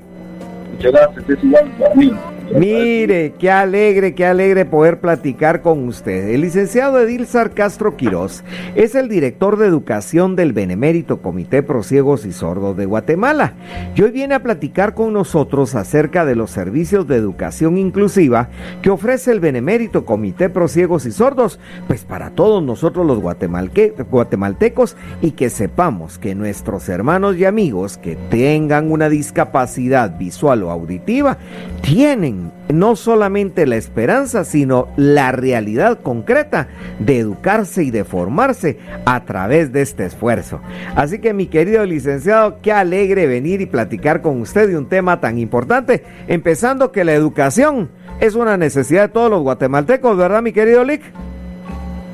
Muchas 0.74 0.92
gracias, 0.94 1.30
es 1.30 1.44
igual 1.44 1.72
para 1.78 1.94
mí. 1.94 2.12
Mire, 2.54 3.34
qué 3.40 3.50
alegre, 3.50 4.14
qué 4.14 4.26
alegre 4.26 4.66
poder 4.66 5.00
platicar 5.00 5.62
con 5.62 5.88
usted. 5.88 6.30
El 6.30 6.42
licenciado 6.42 7.00
Edilzar 7.00 7.52
Castro 7.52 7.98
Quirós 7.98 8.44
es 8.76 8.94
el 8.94 9.10
director 9.10 9.58
de 9.58 9.66
educación 9.66 10.36
del 10.36 10.54
Benemérito 10.54 11.22
Comité 11.22 11.64
Prosiegos 11.64 12.24
y 12.26 12.32
Sordos 12.32 12.78
de 12.78 12.86
Guatemala. 12.86 13.54
Y 13.96 14.04
hoy 14.04 14.12
viene 14.12 14.36
a 14.36 14.44
platicar 14.44 14.94
con 14.94 15.12
nosotros 15.12 15.74
acerca 15.74 16.24
de 16.24 16.36
los 16.36 16.52
servicios 16.52 17.08
de 17.08 17.16
educación 17.16 17.80
inclusiva 17.80 18.50
que 18.84 18.92
ofrece 18.92 19.32
el 19.32 19.40
Benemérito 19.40 20.06
Comité 20.06 20.50
Prosiegos 20.50 21.08
y 21.08 21.12
Sordos, 21.12 21.60
pues 21.88 22.06
para 22.06 22.30
todos 22.30 22.62
nosotros 22.62 23.08
los 23.08 23.20
guatemaltecos 23.20 24.96
y 25.22 25.32
que 25.32 25.50
sepamos 25.50 26.20
que 26.20 26.36
nuestros 26.36 26.90
hermanos 26.90 27.38
y 27.38 27.46
amigos 27.46 27.98
que 27.98 28.16
tengan 28.30 28.92
una 28.92 29.10
discapacidad 29.10 30.18
visual 30.18 30.64
o 30.64 30.70
auditiva 30.70 31.38
tienen 31.82 32.35
no 32.74 32.96
solamente 32.96 33.66
la 33.66 33.76
esperanza, 33.76 34.44
sino 34.44 34.88
la 34.98 35.32
realidad 35.32 36.00
concreta 36.02 36.68
de 37.00 37.20
educarse 37.20 37.84
y 37.84 37.92
de 37.92 38.04
formarse 38.04 38.78
a 39.06 39.24
través 39.26 39.72
de 39.72 39.82
este 39.82 40.06
esfuerzo. 40.06 40.62
Así 40.96 41.20
que 41.20 41.34
mi 41.34 41.48
querido 41.48 41.86
licenciado, 41.86 42.60
qué 42.62 42.72
alegre 42.72 43.28
venir 43.28 43.62
y 43.62 43.66
platicar 43.66 44.22
con 44.22 44.42
usted 44.42 44.68
de 44.68 44.78
un 44.78 44.88
tema 44.88 45.20
tan 45.20 45.38
importante, 45.38 46.04
empezando 46.28 46.92
que 46.92 47.04
la 47.04 47.14
educación 47.14 47.90
es 48.20 48.36
una 48.36 48.58
necesidad 48.58 49.04
de 49.04 49.10
todos 49.10 49.30
los 49.30 49.42
guatemaltecos, 49.42 50.18
¿verdad 50.18 50.42
mi 50.42 50.54
querido 50.54 50.84
Lick? 50.84 51.02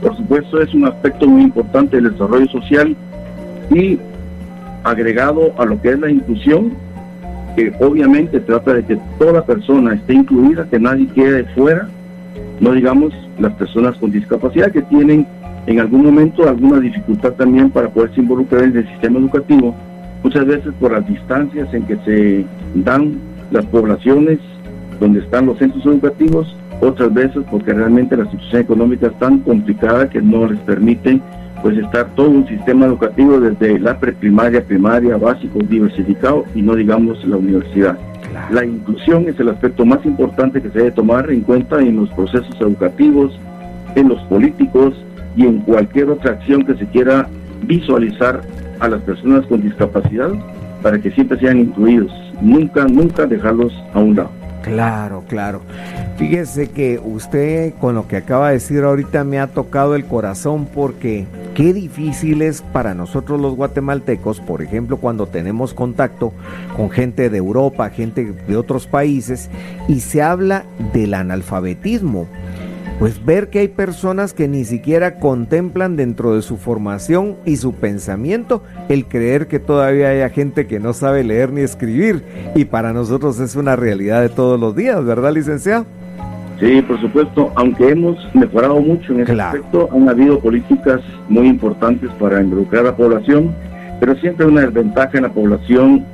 Por 0.01 0.17
supuesto, 0.17 0.61
es 0.61 0.73
un 0.73 0.85
aspecto 0.85 1.27
muy 1.27 1.43
importante 1.43 1.97
del 1.97 2.11
desarrollo 2.11 2.47
social 2.47 2.95
y 3.69 3.99
agregado 4.83 5.53
a 5.59 5.65
lo 5.65 5.79
que 5.79 5.89
es 5.89 5.99
la 5.99 6.09
inclusión, 6.09 6.73
que 7.55 7.73
obviamente 7.79 8.39
trata 8.39 8.73
de 8.73 8.83
que 8.83 8.97
toda 9.19 9.45
persona 9.45 9.93
esté 9.93 10.13
incluida, 10.13 10.67
que 10.69 10.79
nadie 10.79 11.07
quede 11.07 11.43
fuera, 11.55 11.87
no 12.59 12.73
digamos 12.73 13.13
las 13.39 13.53
personas 13.53 13.95
con 13.97 14.11
discapacidad 14.11 14.71
que 14.71 14.81
tienen 14.83 15.25
en 15.67 15.79
algún 15.79 16.03
momento 16.03 16.47
alguna 16.47 16.79
dificultad 16.79 17.33
también 17.33 17.69
para 17.69 17.89
poderse 17.89 18.21
involucrar 18.21 18.63
en 18.63 18.77
el 18.77 18.87
sistema 18.87 19.19
educativo, 19.19 19.75
muchas 20.23 20.45
veces 20.45 20.73
por 20.79 20.91
las 20.91 21.07
distancias 21.07 21.73
en 21.73 21.83
que 21.83 21.97
se 22.05 22.45
dan 22.75 23.19
las 23.51 23.65
poblaciones 23.65 24.39
donde 24.99 25.19
están 25.19 25.47
los 25.47 25.57
centros 25.57 25.85
educativos, 25.85 26.55
otras 26.81 27.13
veces 27.13 27.43
porque 27.49 27.73
realmente 27.73 28.17
la 28.17 28.29
situación 28.29 28.61
económica 28.61 29.07
es 29.07 29.19
tan 29.19 29.39
complicada 29.39 30.09
que 30.09 30.21
no 30.21 30.47
les 30.47 30.59
permite 30.61 31.19
pues 31.61 31.77
estar 31.77 32.09
todo 32.15 32.29
un 32.29 32.47
sistema 32.47 32.85
educativo 32.85 33.39
desde 33.39 33.79
la 33.79 33.99
preprimaria, 33.99 34.63
primaria, 34.63 35.17
básico, 35.17 35.59
diversificado 35.59 36.45
y 36.55 36.61
no 36.61 36.75
digamos 36.75 37.23
la 37.25 37.37
universidad. 37.37 37.97
La 38.49 38.65
inclusión 38.65 39.27
es 39.27 39.39
el 39.39 39.49
aspecto 39.49 39.85
más 39.85 40.03
importante 40.05 40.61
que 40.61 40.69
se 40.69 40.79
debe 40.79 40.91
tomar 40.91 41.29
en 41.29 41.41
cuenta 41.41 41.79
en 41.79 41.97
los 41.97 42.09
procesos 42.09 42.55
educativos, 42.59 43.37
en 43.95 44.09
los 44.09 44.21
políticos 44.23 44.93
y 45.35 45.45
en 45.45 45.59
cualquier 45.59 46.09
otra 46.09 46.31
acción 46.31 46.65
que 46.65 46.75
se 46.75 46.85
quiera 46.87 47.27
visualizar 47.63 48.41
a 48.79 48.87
las 48.87 49.01
personas 49.01 49.45
con 49.47 49.61
discapacidad 49.61 50.31
para 50.81 50.99
que 50.99 51.11
siempre 51.11 51.39
sean 51.39 51.59
incluidos. 51.59 52.11
Nunca, 52.41 52.85
nunca 52.85 53.27
dejarlos 53.27 53.73
a 53.93 53.99
un 53.99 54.15
lado. 54.15 54.40
Claro, 54.61 55.23
claro. 55.27 55.61
Fíjese 56.17 56.69
que 56.69 56.99
usted 57.03 57.73
con 57.79 57.95
lo 57.95 58.07
que 58.07 58.17
acaba 58.17 58.47
de 58.47 58.53
decir 58.53 58.83
ahorita 58.83 59.23
me 59.23 59.39
ha 59.39 59.47
tocado 59.47 59.95
el 59.95 60.05
corazón 60.05 60.67
porque 60.67 61.25
qué 61.55 61.73
difícil 61.73 62.41
es 62.41 62.61
para 62.61 62.93
nosotros 62.93 63.39
los 63.39 63.55
guatemaltecos, 63.55 64.39
por 64.39 64.61
ejemplo, 64.61 64.97
cuando 64.97 65.25
tenemos 65.27 65.73
contacto 65.73 66.31
con 66.75 66.89
gente 66.89 67.29
de 67.29 67.37
Europa, 67.37 67.89
gente 67.89 68.33
de 68.47 68.55
otros 68.55 68.87
países, 68.87 69.49
y 69.87 70.01
se 70.01 70.21
habla 70.21 70.63
del 70.93 71.13
analfabetismo 71.13 72.27
pues 73.01 73.25
ver 73.25 73.49
que 73.49 73.57
hay 73.57 73.67
personas 73.67 74.31
que 74.31 74.47
ni 74.47 74.63
siquiera 74.63 75.17
contemplan 75.17 75.95
dentro 75.95 76.35
de 76.35 76.43
su 76.43 76.57
formación 76.57 77.35
y 77.47 77.55
su 77.55 77.73
pensamiento 77.73 78.61
el 78.89 79.05
creer 79.05 79.47
que 79.47 79.57
todavía 79.57 80.09
haya 80.09 80.29
gente 80.29 80.67
que 80.67 80.79
no 80.79 80.93
sabe 80.93 81.23
leer 81.23 81.51
ni 81.51 81.61
escribir 81.61 82.21
y 82.53 82.65
para 82.65 82.93
nosotros 82.93 83.39
es 83.39 83.55
una 83.55 83.75
realidad 83.75 84.21
de 84.21 84.29
todos 84.29 84.59
los 84.59 84.75
días, 84.75 85.03
¿verdad, 85.03 85.33
licenciado? 85.33 85.87
Sí, 86.59 86.79
por 86.83 87.01
supuesto, 87.01 87.51
aunque 87.55 87.89
hemos 87.89 88.19
mejorado 88.35 88.79
mucho 88.79 89.13
en 89.13 89.21
ese 89.21 89.31
aspecto, 89.41 89.89
han 89.91 90.07
habido 90.07 90.39
políticas 90.39 91.01
muy 91.27 91.47
importantes 91.47 92.11
para 92.19 92.39
involucrar 92.39 92.83
a 92.85 92.91
la 92.91 92.95
población, 92.95 93.51
pero 93.99 94.13
siempre 94.17 94.45
hay 94.45 94.51
una 94.51 94.61
desventaja 94.61 95.17
en 95.17 95.23
la 95.23 95.33
población 95.33 96.05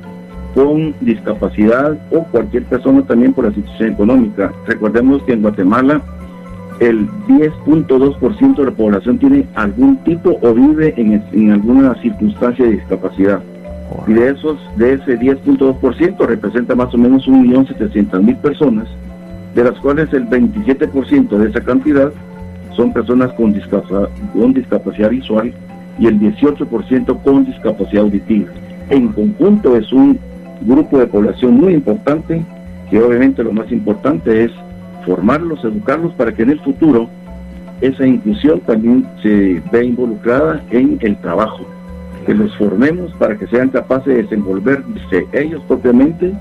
con 0.54 0.94
discapacidad 1.02 1.98
o 2.10 2.24
cualquier 2.24 2.64
persona 2.64 3.02
también 3.02 3.34
por 3.34 3.44
la 3.44 3.52
situación 3.52 3.92
económica. 3.92 4.50
Recordemos 4.66 5.22
que 5.24 5.34
en 5.34 5.42
Guatemala 5.42 6.00
el 6.80 7.08
10.2% 7.26 8.56
de 8.56 8.64
la 8.64 8.70
población 8.70 9.18
tiene 9.18 9.46
algún 9.54 9.96
tipo 10.04 10.38
o 10.42 10.54
vive 10.54 10.94
en, 10.96 11.50
alguna 11.50 11.94
circunstancia 12.00 12.64
de 12.64 12.72
discapacidad. 12.72 13.42
Y 14.06 14.12
de 14.12 14.30
esos, 14.30 14.58
de 14.76 14.94
ese 14.94 15.18
10.2% 15.18 16.26
representa 16.26 16.74
más 16.74 16.94
o 16.94 16.98
menos 16.98 17.26
1.700.000 17.26 18.36
personas, 18.40 18.86
de 19.54 19.64
las 19.64 19.78
cuales 19.80 20.12
el 20.12 20.28
27% 20.28 21.28
de 21.28 21.48
esa 21.48 21.60
cantidad 21.60 22.12
son 22.76 22.92
personas 22.92 23.32
con 23.32 23.52
discapacidad, 23.52 24.08
con 24.32 24.52
discapacidad 24.52 25.10
visual 25.10 25.52
y 25.98 26.06
el 26.06 26.20
18% 26.20 27.22
con 27.22 27.44
discapacidad 27.44 28.04
auditiva. 28.04 28.50
En 28.90 29.08
conjunto 29.08 29.76
es 29.76 29.92
un 29.92 30.18
grupo 30.60 30.98
de 30.98 31.06
población 31.06 31.54
muy 31.54 31.74
importante, 31.74 32.44
que 32.90 33.02
obviamente 33.02 33.42
lo 33.42 33.52
más 33.52 33.70
importante 33.72 34.44
es 34.44 34.52
formarlos, 35.08 35.64
educarlos 35.64 36.12
para 36.14 36.32
que 36.32 36.42
en 36.42 36.50
el 36.50 36.60
futuro 36.60 37.08
esa 37.80 38.06
inclusión 38.06 38.60
también 38.60 39.06
se 39.22 39.62
vea 39.72 39.82
involucrada 39.82 40.62
en 40.70 40.98
el 41.00 41.16
trabajo, 41.20 41.66
que 42.26 42.34
los 42.34 42.54
formemos 42.56 43.12
para 43.14 43.36
que 43.36 43.46
sean 43.46 43.70
capaces 43.70 44.14
de 44.14 44.22
desenvolverse 44.24 45.26
ellos 45.32 45.62
propiamente, 45.66 46.32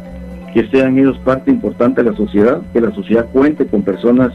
que 0.54 0.68
sean 0.68 0.98
ellos 0.98 1.18
parte 1.20 1.50
importante 1.50 2.04
de 2.04 2.12
la 2.12 2.18
sociedad, 2.18 2.62
que 2.74 2.82
la 2.82 2.94
sociedad 2.94 3.26
cuente 3.32 3.66
con 3.66 3.84
personas 3.84 4.34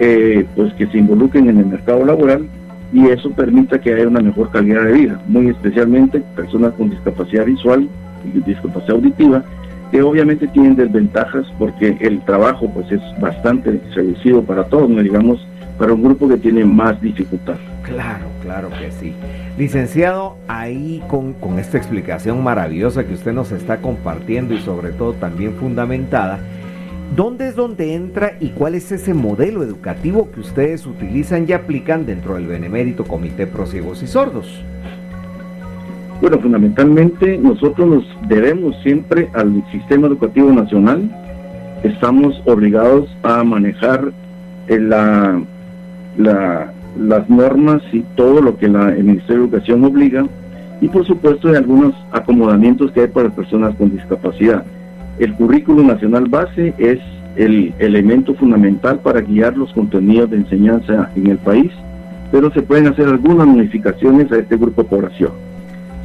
eh, 0.00 0.44
pues 0.56 0.72
que 0.74 0.86
se 0.88 0.98
involucren 0.98 1.48
en 1.48 1.58
el 1.58 1.66
mercado 1.66 2.04
laboral 2.04 2.48
y 2.92 3.06
eso 3.06 3.30
permita 3.30 3.80
que 3.80 3.94
haya 3.94 4.08
una 4.08 4.20
mejor 4.20 4.50
calidad 4.50 4.82
de 4.84 4.92
vida, 4.92 5.20
muy 5.28 5.48
especialmente 5.48 6.20
personas 6.34 6.72
con 6.72 6.90
discapacidad 6.90 7.44
visual 7.44 7.88
y 8.24 8.40
discapacidad 8.40 8.96
auditiva, 8.96 9.44
que 9.90 10.02
obviamente 10.02 10.46
tienen 10.48 10.76
desventajas 10.76 11.46
porque 11.58 11.96
el 12.00 12.20
trabajo 12.24 12.70
pues 12.72 12.90
es 12.92 13.00
bastante 13.20 13.80
reducido 13.94 14.42
para 14.42 14.64
todos, 14.64 14.88
no 14.88 15.02
digamos 15.02 15.44
para 15.78 15.94
un 15.94 16.02
grupo 16.02 16.28
que 16.28 16.36
tiene 16.36 16.64
más 16.64 17.00
dificultad. 17.00 17.56
Claro, 17.82 18.26
claro 18.42 18.68
que 18.78 18.92
sí. 18.92 19.14
Licenciado, 19.58 20.36
ahí 20.46 21.02
con, 21.08 21.32
con 21.32 21.58
esta 21.58 21.78
explicación 21.78 22.44
maravillosa 22.44 23.04
que 23.04 23.14
usted 23.14 23.32
nos 23.32 23.50
está 23.50 23.78
compartiendo 23.78 24.54
y 24.54 24.60
sobre 24.60 24.90
todo 24.90 25.14
también 25.14 25.54
fundamentada, 25.54 26.38
¿dónde 27.16 27.48
es 27.48 27.56
donde 27.56 27.94
entra 27.94 28.34
y 28.40 28.50
cuál 28.50 28.74
es 28.74 28.92
ese 28.92 29.14
modelo 29.14 29.62
educativo 29.62 30.30
que 30.30 30.40
ustedes 30.40 30.86
utilizan 30.86 31.46
y 31.48 31.52
aplican 31.52 32.04
dentro 32.04 32.34
del 32.34 32.46
Benemérito 32.46 33.04
Comité 33.04 33.46
Pro 33.46 33.64
y 33.64 34.06
Sordos? 34.06 34.62
Bueno, 36.20 36.38
fundamentalmente 36.38 37.38
nosotros 37.38 37.88
nos 37.88 38.28
debemos 38.28 38.76
siempre 38.82 39.30
al 39.32 39.64
sistema 39.72 40.06
educativo 40.06 40.52
nacional. 40.52 41.10
Estamos 41.82 42.42
obligados 42.44 43.08
a 43.22 43.42
manejar 43.42 44.12
eh, 44.68 44.78
la, 44.78 45.40
las 46.18 47.30
normas 47.30 47.82
y 47.92 48.00
todo 48.16 48.42
lo 48.42 48.58
que 48.58 48.68
la, 48.68 48.90
el 48.90 49.04
Ministerio 49.04 49.42
de 49.42 49.48
Educación 49.48 49.82
obliga 49.84 50.26
y 50.82 50.88
por 50.88 51.06
supuesto 51.06 51.48
de 51.48 51.56
algunos 51.56 51.94
acomodamientos 52.12 52.92
que 52.92 53.00
hay 53.00 53.08
para 53.08 53.30
personas 53.30 53.74
con 53.76 53.90
discapacidad. 53.90 54.64
El 55.18 55.32
currículo 55.34 55.82
nacional 55.82 56.26
base 56.28 56.74
es 56.76 56.98
el 57.36 57.72
elemento 57.78 58.34
fundamental 58.34 58.98
para 59.00 59.22
guiar 59.22 59.56
los 59.56 59.72
contenidos 59.72 60.30
de 60.30 60.36
enseñanza 60.36 61.10
en 61.16 61.28
el 61.28 61.38
país, 61.38 61.72
pero 62.30 62.50
se 62.52 62.60
pueden 62.60 62.88
hacer 62.88 63.06
algunas 63.06 63.46
modificaciones 63.46 64.30
a 64.32 64.36
este 64.36 64.58
grupo 64.58 64.82
de 64.82 64.88
población. 64.88 65.49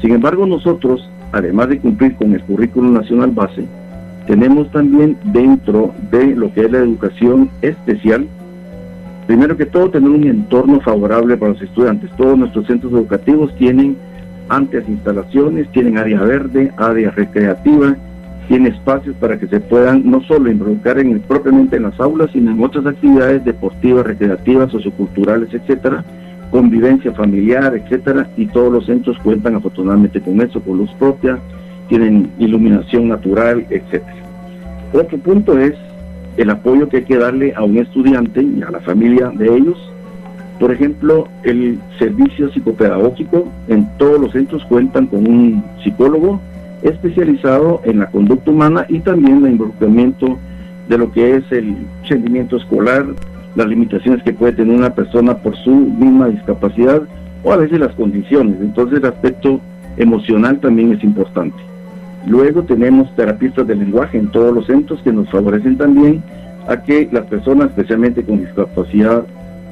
Sin 0.06 0.14
embargo, 0.14 0.46
nosotros, 0.46 1.10
además 1.32 1.70
de 1.70 1.80
cumplir 1.80 2.16
con 2.16 2.32
el 2.32 2.44
currículo 2.44 2.92
nacional 2.92 3.32
base, 3.32 3.66
tenemos 4.28 4.70
también 4.70 5.18
dentro 5.34 5.96
de 6.12 6.36
lo 6.36 6.54
que 6.54 6.62
es 6.62 6.72
la 6.72 6.78
educación 6.78 7.50
especial, 7.64 8.28
primero 9.26 9.58
que 9.58 9.66
todo, 9.66 9.90
tener 9.90 10.12
un 10.12 10.24
entorno 10.26 10.80
favorable 10.82 11.38
para 11.38 11.54
los 11.54 11.62
estudiantes. 11.64 12.12
Todos 12.18 12.38
nuestros 12.38 12.68
centros 12.68 12.94
educativos 12.94 13.56
tienen 13.56 13.98
amplias 14.48 14.88
instalaciones, 14.88 15.72
tienen 15.72 15.98
área 15.98 16.22
verde, 16.22 16.72
área 16.78 17.10
recreativa, 17.10 17.98
tienen 18.48 18.74
espacios 18.74 19.16
para 19.16 19.40
que 19.40 19.48
se 19.48 19.60
puedan 19.60 20.08
no 20.08 20.22
solo 20.22 20.52
involucrar 20.52 21.00
en, 21.00 21.20
propiamente 21.22 21.78
en 21.78 21.82
las 21.82 22.00
aulas, 22.00 22.30
sino 22.32 22.52
en 22.52 22.64
otras 22.64 22.86
actividades 22.86 23.44
deportivas, 23.44 24.06
recreativas, 24.06 24.72
socioculturales, 24.72 25.52
etcétera, 25.52 26.06
convivencia 26.52 27.12
familiar, 27.14 27.76
etcétera, 27.76 28.30
y 28.38 28.46
todos 28.48 28.72
los 28.72 28.86
centros 28.86 29.18
cuentan 29.20 29.56
afortunadamente 29.56 30.22
con 30.22 30.42
eso, 30.42 30.62
con 30.62 30.78
luz 30.78 30.92
propia, 31.00 31.40
tienen 31.90 32.32
iluminación 32.40 33.08
natural, 33.10 33.66
etcétera. 33.70 34.24
Otro 34.94 35.18
punto 35.18 35.58
es 35.58 35.74
el 36.38 36.50
apoyo 36.50 36.90
que 36.90 36.98
hay 36.98 37.04
que 37.04 37.18
darle 37.18 37.54
a 37.56 37.64
un 37.64 37.78
estudiante 37.78 38.42
y 38.42 38.62
a 38.62 38.72
la 38.72 38.80
familia 38.82 39.32
de 39.36 39.56
ellos. 39.56 39.78
Por 40.60 40.72
ejemplo, 40.72 41.28
el 41.44 41.80
servicio 42.00 42.52
psicopedagógico 42.52 43.52
en 43.68 43.88
todos 43.98 44.20
los 44.20 44.32
centros 44.32 44.64
cuentan 44.66 45.08
con 45.08 45.28
un 45.28 45.64
psicólogo 45.84 46.40
especializado 46.82 47.82
en 47.84 48.00
la 48.00 48.08
conducta 48.08 48.52
humana 48.52 48.86
y 48.90 49.00
también 49.00 49.46
el 49.46 49.54
involucramiento 49.54 50.38
de 50.88 50.98
lo 50.98 51.12
que 51.12 51.36
es 51.36 51.52
el 51.52 51.76
rendimiento 52.08 52.58
escolar, 52.58 53.06
las 53.56 53.68
limitaciones 53.68 54.24
que 54.24 54.34
puede 54.34 54.54
tener 54.54 54.76
una 54.76 54.94
persona 54.94 55.38
por 55.38 55.56
su 55.58 55.72
misma 55.72 56.28
discapacidad 56.28 57.02
o 57.44 57.52
a 57.52 57.58
veces 57.58 57.80
las 57.80 57.94
condiciones. 57.96 58.58
Entonces 58.60 59.00
el 59.00 59.06
aspecto 59.06 59.62
emocional 59.98 60.60
también 60.60 60.94
es 60.94 61.04
importante. 61.04 61.58
Luego 62.28 62.64
tenemos 62.64 63.14
terapistas 63.16 63.68
de 63.68 63.76
lenguaje 63.76 64.18
en 64.18 64.32
todos 64.32 64.54
los 64.54 64.66
centros 64.66 65.02
que 65.04 65.14
nos 65.14 65.30
favorecen 65.30 65.78
también 65.78 66.24
a 66.68 66.82
que 66.82 67.08
las 67.12 67.26
personas, 67.28 67.68
especialmente 67.68 68.24
con 68.24 68.40
discapacidad 68.40 69.26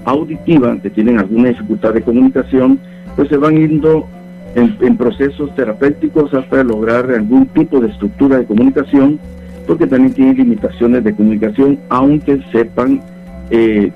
auditiva, 0.06 0.78
que 0.82 0.89
tienen 0.91 1.19
alguna 1.19 1.50
dificultad 1.50 1.93
de 1.93 2.04
comunicación, 2.04 2.80
pues 3.15 3.30
se 3.30 3.38
van 3.38 3.56
yendo 3.56 4.08
en, 4.56 4.78
en 4.82 4.98
procesos 4.98 5.54
terapéuticos 5.56 6.34
hasta 6.34 6.63
lograr 6.63 7.10
algún 7.10 7.48
tipo 7.48 7.80
de 7.80 7.88
estructura 7.88 8.38
de 8.38 8.46
comunicación, 8.46 9.19
porque 9.65 9.88
también 9.88 10.13
tienen 10.13 10.38
limitaciones 10.38 11.04
de 11.04 11.15
comunicación, 11.15 11.80
aunque 11.89 12.39
sepan 12.52 13.02
eh, 13.50 13.92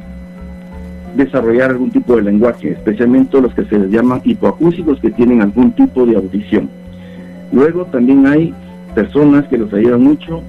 desarrollar 1.16 1.72
algún 1.72 1.92
tipo 1.92 2.16
de 2.16 2.22
lenguaje, 2.22 2.72
especialmente 2.72 3.42
los 3.42 3.54
que 3.54 3.66
se 3.66 3.80
les 3.80 3.90
llaman 3.90 4.22
hipoacúsicos 4.24 5.00
que 5.00 5.12
tienen 5.12 5.42
algún 5.42 5.72
tipo 5.72 6.06
de 6.06 6.16
audición. 6.16 6.70
Luego 7.52 7.86
también 7.86 8.28
hay 8.28 8.54
personas 8.94 9.46
que 9.48 9.58
los 9.58 9.74
ayudan 9.74 10.04
mucho, 10.04 10.42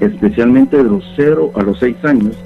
especialmente 0.00 0.76
de 0.76 0.84
los 0.84 1.04
0 1.16 1.52
a 1.54 1.62
los 1.62 1.78
6 1.80 1.96
años, 2.04 2.36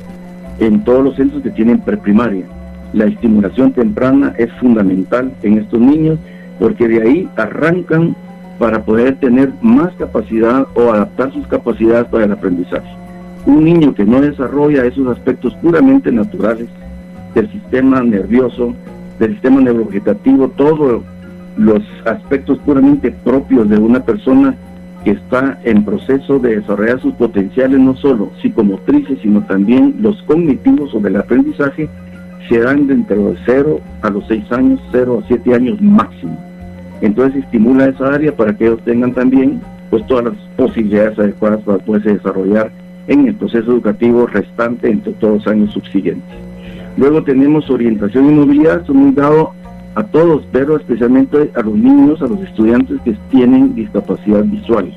en 0.58 0.82
todos 0.84 1.04
los 1.04 1.16
centros 1.16 1.42
que 1.42 1.50
tienen 1.50 1.80
preprimaria. 1.80 2.46
La 2.92 3.04
estimulación 3.04 3.72
temprana 3.72 4.34
es 4.38 4.50
fundamental 4.54 5.32
en 5.42 5.58
estos 5.58 5.80
niños 5.80 6.18
porque 6.58 6.88
de 6.88 7.02
ahí 7.02 7.28
arrancan 7.36 8.16
para 8.58 8.82
poder 8.82 9.16
tener 9.16 9.52
más 9.60 9.94
capacidad 9.96 10.66
o 10.74 10.92
adaptar 10.92 11.32
sus 11.32 11.46
capacidades 11.46 12.06
para 12.08 12.24
el 12.24 12.32
aprendizaje 12.32 12.88
un 13.46 13.64
niño 13.64 13.94
que 13.94 14.04
no 14.04 14.20
desarrolla 14.20 14.84
esos 14.84 15.06
aspectos 15.08 15.54
puramente 15.56 16.12
naturales 16.12 16.68
del 17.34 17.50
sistema 17.50 18.02
nervioso, 18.02 18.74
del 19.18 19.32
sistema 19.32 19.60
neurovegetativo, 19.60 20.48
todos 20.48 21.02
los 21.56 21.82
aspectos 22.04 22.58
puramente 22.58 23.10
propios 23.10 23.68
de 23.68 23.78
una 23.78 24.00
persona 24.00 24.54
que 25.04 25.12
está 25.12 25.58
en 25.64 25.84
proceso 25.84 26.38
de 26.38 26.56
desarrollar 26.56 27.00
sus 27.00 27.14
potenciales, 27.14 27.78
no 27.78 27.96
solo 27.96 28.30
psicomotrices, 28.42 29.18
sino 29.22 29.42
también 29.44 29.96
los 30.00 30.20
cognitivos 30.22 30.94
o 30.94 31.00
del 31.00 31.16
aprendizaje, 31.16 31.88
se 32.48 32.58
dan 32.60 32.86
dentro 32.86 33.30
de 33.30 33.38
0 33.46 33.80
a 34.02 34.10
los 34.10 34.26
6 34.26 34.52
años, 34.52 34.80
0 34.92 35.22
a 35.22 35.28
7 35.28 35.54
años 35.54 35.80
máximo. 35.80 36.36
Entonces 37.00 37.44
estimula 37.44 37.86
esa 37.86 38.14
área 38.14 38.34
para 38.34 38.56
que 38.56 38.66
ellos 38.66 38.80
tengan 38.84 39.12
también 39.12 39.60
pues 39.90 40.06
todas 40.06 40.26
las 40.26 40.34
posibilidades 40.56 41.18
adecuadas 41.18 41.60
para 41.62 41.78
poderse 41.78 42.14
desarrollar 42.14 42.70
en 43.08 43.26
el 43.26 43.34
proceso 43.34 43.72
educativo 43.72 44.26
restante 44.26 44.90
entre 44.90 45.12
todos 45.14 45.38
los 45.38 45.46
años 45.48 45.72
subsiguientes. 45.72 46.36
Luego 46.96 47.22
tenemos 47.24 47.68
orientación 47.70 48.30
y 48.30 48.34
movilidad, 48.34 48.84
son 48.86 48.96
muy 48.96 49.12
dado 49.12 49.52
a 49.94 50.04
todos, 50.04 50.46
pero 50.52 50.76
especialmente 50.76 51.50
a 51.54 51.62
los 51.62 51.74
niños, 51.74 52.22
a 52.22 52.26
los 52.26 52.40
estudiantes 52.42 53.00
que 53.04 53.16
tienen 53.30 53.74
discapacidad 53.74 54.44
visual. 54.44 54.94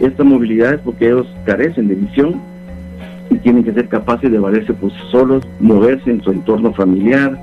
Esta 0.00 0.24
movilidad 0.24 0.74
es 0.74 0.80
porque 0.80 1.06
ellos 1.06 1.26
carecen 1.44 1.88
de 1.88 1.94
visión 1.94 2.40
y 3.30 3.36
tienen 3.36 3.64
que 3.64 3.72
ser 3.72 3.88
capaces 3.88 4.30
de 4.30 4.38
valerse 4.38 4.74
por 4.74 4.90
sí 4.90 4.98
solos, 5.10 5.42
moverse 5.60 6.10
en 6.10 6.22
su 6.22 6.32
entorno 6.32 6.72
familiar, 6.74 7.38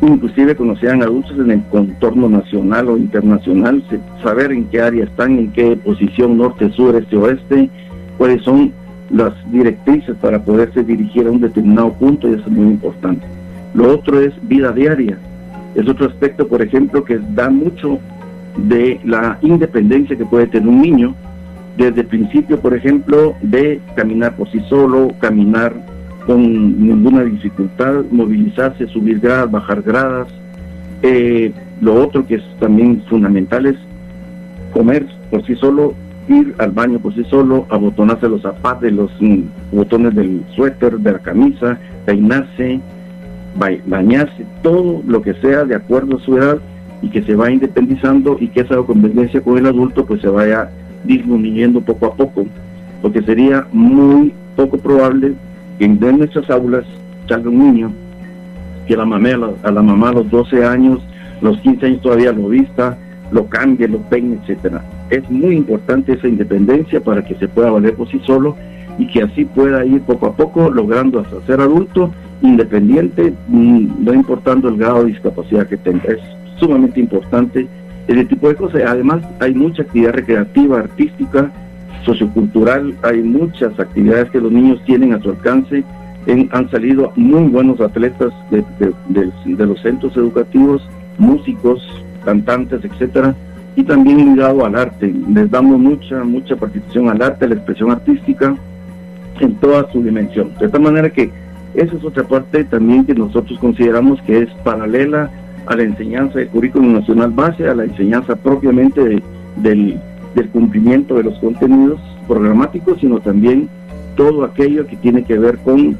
inclusive 0.00 0.54
cuando 0.54 0.76
sean 0.76 1.02
adultos 1.02 1.38
en 1.38 1.50
el 1.50 1.62
contorno 1.64 2.28
nacional 2.28 2.88
o 2.88 2.96
internacional, 2.96 3.82
saber 4.22 4.52
en 4.52 4.64
qué 4.66 4.80
área 4.80 5.04
están, 5.04 5.38
en 5.38 5.52
qué 5.52 5.76
posición 5.76 6.38
norte, 6.38 6.70
sur, 6.70 6.96
este, 6.96 7.16
oeste, 7.16 7.70
cuáles 8.16 8.42
son 8.42 8.72
las 9.10 9.32
directrices 9.50 10.16
para 10.20 10.42
poderse 10.42 10.82
dirigir 10.82 11.26
a 11.26 11.30
un 11.30 11.40
determinado 11.40 11.92
punto 11.94 12.28
y 12.28 12.34
eso 12.34 12.44
es 12.46 12.52
muy 12.52 12.66
importante. 12.66 13.26
Lo 13.74 13.92
otro 13.92 14.20
es 14.20 14.32
vida 14.42 14.72
diaria. 14.72 15.18
Es 15.74 15.88
otro 15.88 16.06
aspecto, 16.06 16.46
por 16.46 16.62
ejemplo, 16.62 17.04
que 17.04 17.18
da 17.34 17.50
mucho 17.50 17.98
de 18.56 19.00
la 19.04 19.38
independencia 19.42 20.16
que 20.16 20.24
puede 20.24 20.46
tener 20.46 20.68
un 20.68 20.80
niño 20.80 21.14
desde 21.76 22.02
el 22.02 22.06
principio, 22.06 22.60
por 22.60 22.74
ejemplo, 22.74 23.34
de 23.42 23.80
caminar 23.96 24.36
por 24.36 24.50
sí 24.50 24.60
solo, 24.68 25.12
caminar 25.18 25.74
con 26.26 26.40
ninguna 26.86 27.24
dificultad, 27.24 28.04
movilizarse, 28.10 28.86
subir 28.86 29.18
gradas, 29.18 29.50
bajar 29.50 29.82
gradas. 29.82 30.28
Eh, 31.02 31.52
lo 31.80 31.94
otro 31.94 32.26
que 32.26 32.36
es 32.36 32.42
también 32.60 33.02
fundamental 33.08 33.66
es 33.66 33.76
comer 34.72 35.06
por 35.30 35.44
sí 35.44 35.54
solo, 35.56 35.94
ir 36.28 36.54
al 36.58 36.70
baño 36.70 36.98
por 36.98 37.14
sí 37.14 37.24
solo, 37.30 37.66
abotonarse 37.70 38.28
los 38.28 38.42
zapatos, 38.42 38.90
los 38.92 39.10
mm, 39.20 39.42
botones 39.72 40.14
del 40.14 40.42
suéter, 40.54 40.98
de 40.98 41.12
la 41.12 41.18
camisa, 41.18 41.78
peinarse, 42.06 42.80
bañarse, 43.86 44.44
todo 44.62 45.02
lo 45.06 45.22
que 45.22 45.34
sea 45.34 45.64
de 45.64 45.76
acuerdo 45.76 46.16
a 46.16 46.20
su 46.20 46.36
edad 46.36 46.58
y 47.02 47.08
que 47.08 47.22
se 47.22 47.34
va 47.34 47.50
independizando 47.50 48.36
y 48.40 48.48
que 48.48 48.60
esa 48.60 48.76
convivencia 48.78 49.40
con 49.40 49.58
el 49.58 49.66
adulto 49.66 50.04
pues 50.04 50.20
se 50.20 50.28
vaya 50.28 50.70
disminuyendo 51.04 51.80
poco 51.80 52.06
a 52.06 52.14
poco, 52.14 52.46
porque 53.02 53.22
sería 53.22 53.66
muy 53.72 54.32
poco 54.56 54.78
probable 54.78 55.34
que 55.78 55.84
en 55.84 55.98
nuestras 55.98 56.48
aulas 56.50 56.84
salga 57.28 57.50
un 57.50 57.58
niño 57.58 57.92
que 58.86 58.96
la 58.96 59.04
mamá, 59.04 59.30
a 59.62 59.70
la 59.70 59.82
mamá 59.82 60.10
a 60.10 60.12
los 60.12 60.30
12 60.30 60.64
años, 60.64 61.00
los 61.40 61.58
15 61.60 61.86
años 61.86 62.02
todavía 62.02 62.32
lo 62.32 62.48
vista, 62.48 62.98
lo 63.30 63.46
cambie, 63.46 63.88
lo 63.88 63.98
peine, 63.98 64.38
etcétera. 64.42 64.82
Es 65.10 65.28
muy 65.30 65.56
importante 65.56 66.12
esa 66.12 66.28
independencia 66.28 67.00
para 67.00 67.24
que 67.24 67.34
se 67.36 67.48
pueda 67.48 67.70
valer 67.70 67.94
por 67.94 68.10
sí 68.10 68.20
solo 68.24 68.56
y 68.98 69.06
que 69.08 69.22
así 69.22 69.44
pueda 69.44 69.84
ir 69.84 70.00
poco 70.02 70.26
a 70.26 70.36
poco 70.36 70.70
logrando 70.70 71.20
hasta 71.20 71.44
ser 71.46 71.60
adulto 71.60 72.10
independiente, 72.42 73.32
mm, 73.48 74.04
no 74.04 74.14
importando 74.14 74.68
el 74.68 74.76
grado 74.76 75.04
de 75.04 75.12
discapacidad 75.12 75.66
que 75.66 75.76
tenga. 75.76 76.04
Es 76.04 76.20
sumamente 76.58 77.00
importante 77.00 77.66
ese 78.06 78.24
tipo 78.26 78.48
de 78.48 78.54
cosas. 78.54 78.82
Además, 78.86 79.22
hay 79.40 79.54
mucha 79.54 79.82
actividad 79.82 80.12
recreativa, 80.12 80.78
artística, 80.78 81.50
sociocultural, 82.04 82.94
hay 83.02 83.22
muchas 83.22 83.78
actividades 83.80 84.30
que 84.30 84.40
los 84.40 84.52
niños 84.52 84.80
tienen 84.84 85.14
a 85.14 85.20
su 85.20 85.30
alcance. 85.30 85.84
han 86.26 86.70
salido 86.70 87.12
muy 87.16 87.48
buenos 87.48 87.80
atletas 87.80 88.32
de, 88.50 89.66
los 89.66 89.80
centros 89.82 90.16
educativos, 90.16 90.86
músicos, 91.18 91.82
cantantes, 92.24 92.82
etcétera, 92.84 93.34
y 93.76 93.82
también 93.82 94.34
ligado 94.34 94.64
al 94.64 94.76
arte. 94.76 95.12
Les 95.28 95.50
damos 95.50 95.78
mucha, 95.78 96.22
mucha 96.24 96.56
participación 96.56 97.08
al 97.08 97.22
arte, 97.22 97.44
a 97.44 97.48
la 97.48 97.54
expresión 97.54 97.90
artística 97.90 98.56
en 99.40 99.54
toda 99.56 99.90
su 99.92 100.02
dimensión. 100.02 100.52
De 100.60 100.68
tal 100.68 100.82
manera 100.82 101.10
que 101.10 101.30
esa 101.74 101.96
es 101.96 102.04
otra 102.04 102.22
parte 102.22 102.64
también 102.64 103.04
que 103.04 103.14
nosotros 103.14 103.58
consideramos 103.58 104.22
que 104.22 104.42
es 104.42 104.50
paralela 104.62 105.30
a 105.66 105.74
la 105.74 105.82
enseñanza 105.82 106.38
del 106.38 106.48
currículum 106.48 106.94
nacional 106.94 107.30
base, 107.30 107.68
a 107.68 107.74
la 107.74 107.84
enseñanza 107.84 108.36
propiamente 108.36 109.22
del, 109.56 110.00
cumplimiento 110.52 111.16
de 111.16 111.24
los 111.24 111.38
contenidos 111.38 112.00
programáticos, 112.28 113.00
sino 113.00 113.18
también 113.20 113.68
todo 114.14 114.44
aquello 114.44 114.86
que 114.86 114.96
tiene 114.96 115.24
que 115.24 115.38
ver 115.38 115.58
con 115.58 115.96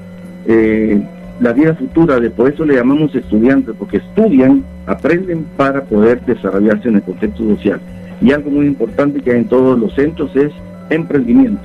eh, 0.46 1.02
la 1.40 1.52
vida 1.52 1.74
futura, 1.74 2.20
de 2.20 2.30
por 2.30 2.52
eso 2.52 2.64
le 2.64 2.74
llamamos 2.74 3.14
estudiantes, 3.14 3.74
porque 3.76 3.96
estudian, 3.96 4.62
aprenden 4.86 5.44
para 5.56 5.82
poder 5.82 6.20
desarrollarse 6.24 6.88
en 6.88 6.96
el 6.96 7.02
contexto 7.02 7.42
social. 7.44 7.80
Y 8.20 8.32
algo 8.32 8.50
muy 8.50 8.66
importante 8.66 9.20
que 9.20 9.32
hay 9.32 9.38
en 9.38 9.48
todos 9.48 9.78
los 9.78 9.94
centros 9.94 10.34
es 10.36 10.52
emprendimiento, 10.90 11.62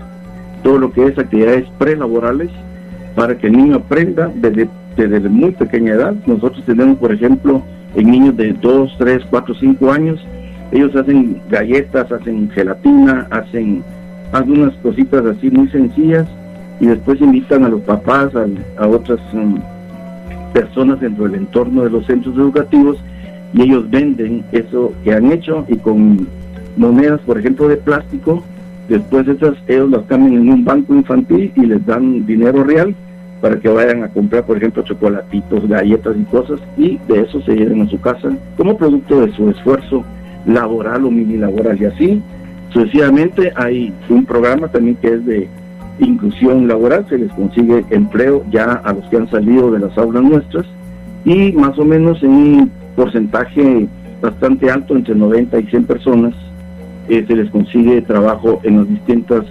todo 0.64 0.78
lo 0.78 0.92
que 0.92 1.06
es 1.06 1.18
actividades 1.18 1.66
prelaborales 1.78 2.50
para 3.16 3.38
que 3.38 3.48
el 3.48 3.54
niño 3.54 3.78
aprenda 3.78 4.32
desde, 4.36 4.70
desde 4.96 5.30
muy 5.30 5.52
pequeña 5.52 5.94
edad. 5.94 6.16
Nosotros 6.26 6.64
tenemos, 6.66 6.98
por 6.98 7.12
ejemplo, 7.12 7.62
en 7.96 8.12
niños 8.12 8.38
de 8.38 8.54
2, 8.54 8.96
3, 8.98 9.24
4, 9.30 9.56
5 9.56 9.92
años. 9.92 10.26
Ellos 10.72 10.96
hacen 10.96 11.42
galletas, 11.50 12.12
hacen 12.12 12.50
gelatina, 12.52 13.28
hacen 13.32 13.84
algunas 14.32 14.74
cositas 14.76 15.26
así 15.26 15.50
muy 15.50 15.68
sencillas 15.70 16.28
y 16.80 16.86
después 16.86 17.20
invitan 17.20 17.64
a 17.64 17.70
los 17.70 17.82
papás, 17.82 18.32
a, 18.36 18.88
otras 18.88 19.20
um, 19.34 19.60
personas 20.54 21.00
dentro 21.00 21.26
del 21.26 21.36
entorno 21.36 21.84
de 21.84 21.90
los 21.90 22.06
centros 22.06 22.36
educativos 22.38 22.98
y 23.54 23.64
ellos 23.64 23.90
venden 23.90 24.44
eso 24.52 24.94
que 25.04 25.14
han 25.14 25.32
hecho 25.32 25.66
y 25.68 25.76
con 25.78 26.28
monedas, 26.78 27.20
por 27.22 27.40
ejemplo, 27.40 27.68
de 27.68 27.78
plástico, 27.78 28.44
después 28.88 29.28
esas 29.28 29.56
ellos 29.68 29.90
las 29.90 30.04
cambian 30.04 30.42
en 30.42 30.50
un 30.50 30.66
banco 30.66 30.94
infantil 30.94 31.52
y 31.56 31.66
les 31.66 31.86
dan 31.86 32.26
dinero 32.26 32.64
real 32.64 32.96
para 33.42 33.60
que 33.60 33.70
vayan 33.70 34.04
a 34.04 34.10
comprar, 34.10 34.46
por 34.46 34.58
ejemplo, 34.58 34.84
chocolatitos, 34.84 35.68
galletas 35.68 36.16
y 36.20 36.24
cosas, 36.26 36.60
y 36.78 37.00
de 37.08 37.22
eso 37.22 37.42
se 37.42 37.56
lleven 37.56 37.82
a 37.82 37.90
su 37.90 38.00
casa 38.00 38.30
como 38.58 38.78
producto 38.78 39.22
de 39.22 39.32
su 39.34 39.50
esfuerzo 39.50 40.04
laboral 40.46 41.06
o 41.06 41.12
mini 41.12 41.38
laboral. 41.38 41.82
Y 41.82 41.86
así, 41.86 42.22
sucesivamente, 42.70 43.52
hay 43.56 43.94
un 44.10 44.26
programa 44.26 44.68
también 44.68 44.98
que 44.98 45.14
es 45.14 45.26
de 45.26 45.48
inclusión 46.00 46.68
laboral, 46.68 47.06
se 47.10 47.18
les 47.18 47.32
consigue 47.34 47.86
empleo 47.90 48.44
ya 48.52 48.74
a 48.84 48.94
los 48.94 49.06
que 49.10 49.18
han 49.18 49.30
salido 49.30 49.72
de 49.72 49.80
las 49.80 49.98
aulas 49.98 50.24
nuestras, 50.24 50.66
y 51.26 51.52
más 51.54 51.78
o 51.78 51.86
menos 51.86 52.22
en 52.24 52.72
porcentaje 53.00 53.88
bastante 54.22 54.70
alto, 54.70 54.94
entre 54.94 55.16
90 55.16 55.58
y 55.58 55.68
100 55.68 55.86
personas, 55.86 56.34
eh, 57.08 57.24
se 57.26 57.34
les 57.34 57.50
consigue 57.50 58.02
trabajo 58.02 58.60
en 58.64 58.80
las 58.80 58.90
distintas 58.90 59.46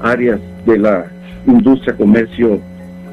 áreas 0.00 0.40
de 0.66 0.78
la 0.78 1.06
industria, 1.46 1.96
comercio, 1.96 2.58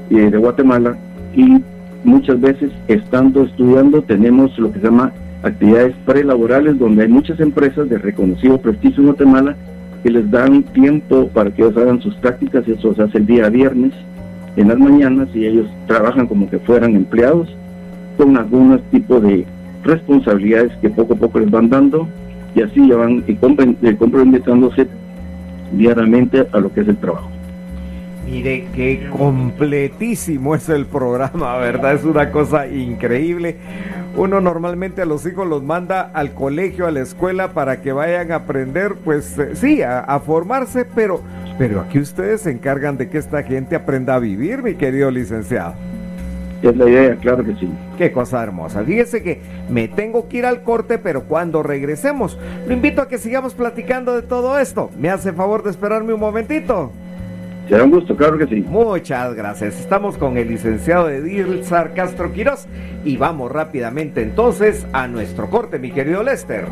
eh, 0.10 0.32
de 0.32 0.38
Guatemala. 0.39 0.98
Y 1.36 1.62
muchas 2.04 2.41
veces 2.41 2.71
estando 2.88 3.43
estudiando 3.43 4.02
tenemos 4.02 4.58
lo 4.58 4.71
que 4.71 4.80
se 4.80 4.86
llama 4.86 5.13
actividades 5.43 5.95
prelaborales 6.04 6.80
donde 6.80 7.04
hay 7.04 7.10
muchas 7.10 7.39
empresas 7.39 7.88
de 7.88 8.00
reconocido 8.00 8.58
prestigio 8.58 9.02
en 9.02 9.08
Guatemala 9.10 9.56
que 10.02 10.10
les 10.10 10.32
dan 10.32 10.63
tiempo 10.63 11.28
para 11.28 11.52
que 11.52 11.62
ellos 11.62 11.78
hagan 11.78 12.02
sus 12.02 12.15
prácticas 12.15 12.67
eso 12.67 12.95
se 12.95 13.04
hace 13.04 13.19
el 13.19 13.28
día 13.28 13.50
viernes 13.50 13.93
en 14.56 14.67
las 14.67 14.80
mañanas 14.80 15.28
y 15.36 15.45
ellos 15.45 15.67
trabajan 15.86 16.26
como 16.26 16.50
que 16.50 16.58
fueran 16.60 16.95
empleados 16.95 17.48
con 18.17 18.38
algunos 18.38 18.82
tipos 18.91 19.21
de 19.21 19.45
responsabilidades 19.86 20.71
que 20.82 20.89
poco 20.89 21.13
a 21.13 21.17
poco 21.17 21.39
les 21.39 21.50
van 21.50 21.69
dando 21.69 22.08
y 22.54 22.62
así 22.62 22.88
ya 22.88 22.95
van 22.95 23.24
eh, 23.28 23.95
comprometiéndose 23.98 24.88
diariamente 25.71 26.48
a 26.52 26.60
lo 26.60 26.74
que 26.74 26.82
es 26.82 26.88
el 26.88 26.98
trabajo. 26.98 27.30
Mire 28.26 28.65
qué 28.74 29.08
completísimo 29.15 30.56
es 30.56 30.67
el 30.69 30.86
programa, 30.86 31.58
¿verdad? 31.60 31.93
Es 31.93 32.04
una 32.04 32.32
cosa 32.32 32.67
increíble. 32.67 33.58
Uno 34.17 34.39
normalmente 34.39 35.02
a 35.02 35.06
los 35.06 35.26
hijos 35.26 35.45
los 35.45 35.62
manda 35.62 36.02
al 36.02 36.34
colegio, 36.34 36.88
a 36.88 36.91
la 36.91 37.02
escuela 37.02 37.52
para 37.52 37.82
que 37.82 37.91
vayan 37.91 38.32
a 38.32 38.36
aprender, 38.36 38.95
pues 39.04 39.38
eh, 39.38 39.56
sí, 39.56 39.82
a, 39.84 40.19
formarse, 40.26 40.86
pero, 40.86 41.21
pero 41.58 41.82
aquí 41.82 42.00
ustedes 42.00 42.41
se 42.41 42.52
encargan 42.52 42.98
de 42.98 43.10
que 43.10 43.17
esta 43.17 43.43
gente 43.43 43.76
aprenda 43.76 44.15
a 44.15 44.19
vivir, 44.19 44.63
mi 44.63 44.76
querido 44.76 45.12
licenciado. 45.12 45.76
Es 46.65 46.75
la 46.75 46.89
idea, 46.89 47.15
claro 47.17 47.43
que 47.43 47.54
sí. 47.56 47.69
Qué 47.95 48.12
cosa 48.12 48.41
hermosa. 48.41 48.84
Fíjese 48.84 49.21
que 49.21 49.39
me 49.69 49.88
tengo 49.88 50.28
que 50.28 50.38
ir 50.38 50.47
al 50.47 50.63
corte, 50.63 50.97
pero 50.97 51.25
cuando 51.25 51.62
regresemos, 51.62 52.39
lo 52.65 52.73
invito 52.73 53.04
a 53.04 53.08
que 53.08 53.19
sigamos 53.19 53.54
platicando 53.54 54.15
de 54.15 54.23
todo 54.23 54.58
esto. 54.58 54.89
¿Me 54.97 55.12
hace 55.12 55.32
favor 55.32 55.62
de 55.62 55.69
esperarme 55.69 56.13
un 56.13 56.19
momentito? 56.19 56.91
Será 57.69 57.84
un 57.84 57.91
gusto, 57.91 58.15
claro 58.15 58.39
que 58.39 58.47
sí. 58.47 58.65
Muchas 58.67 59.36
gracias. 59.36 59.80
Estamos 59.80 60.17
con 60.17 60.38
el 60.38 60.47
licenciado 60.47 61.08
Edilzar 61.10 61.93
Castro 61.93 62.34
Quirós 62.34 62.65
y 63.04 63.15
vamos 63.17 63.51
rápidamente 63.51 64.23
entonces 64.23 64.88
a 64.91 65.08
nuestro 65.08 65.51
corte, 65.51 65.78
mi 65.78 65.91
querido 65.91 66.23
Lester. 66.23 66.65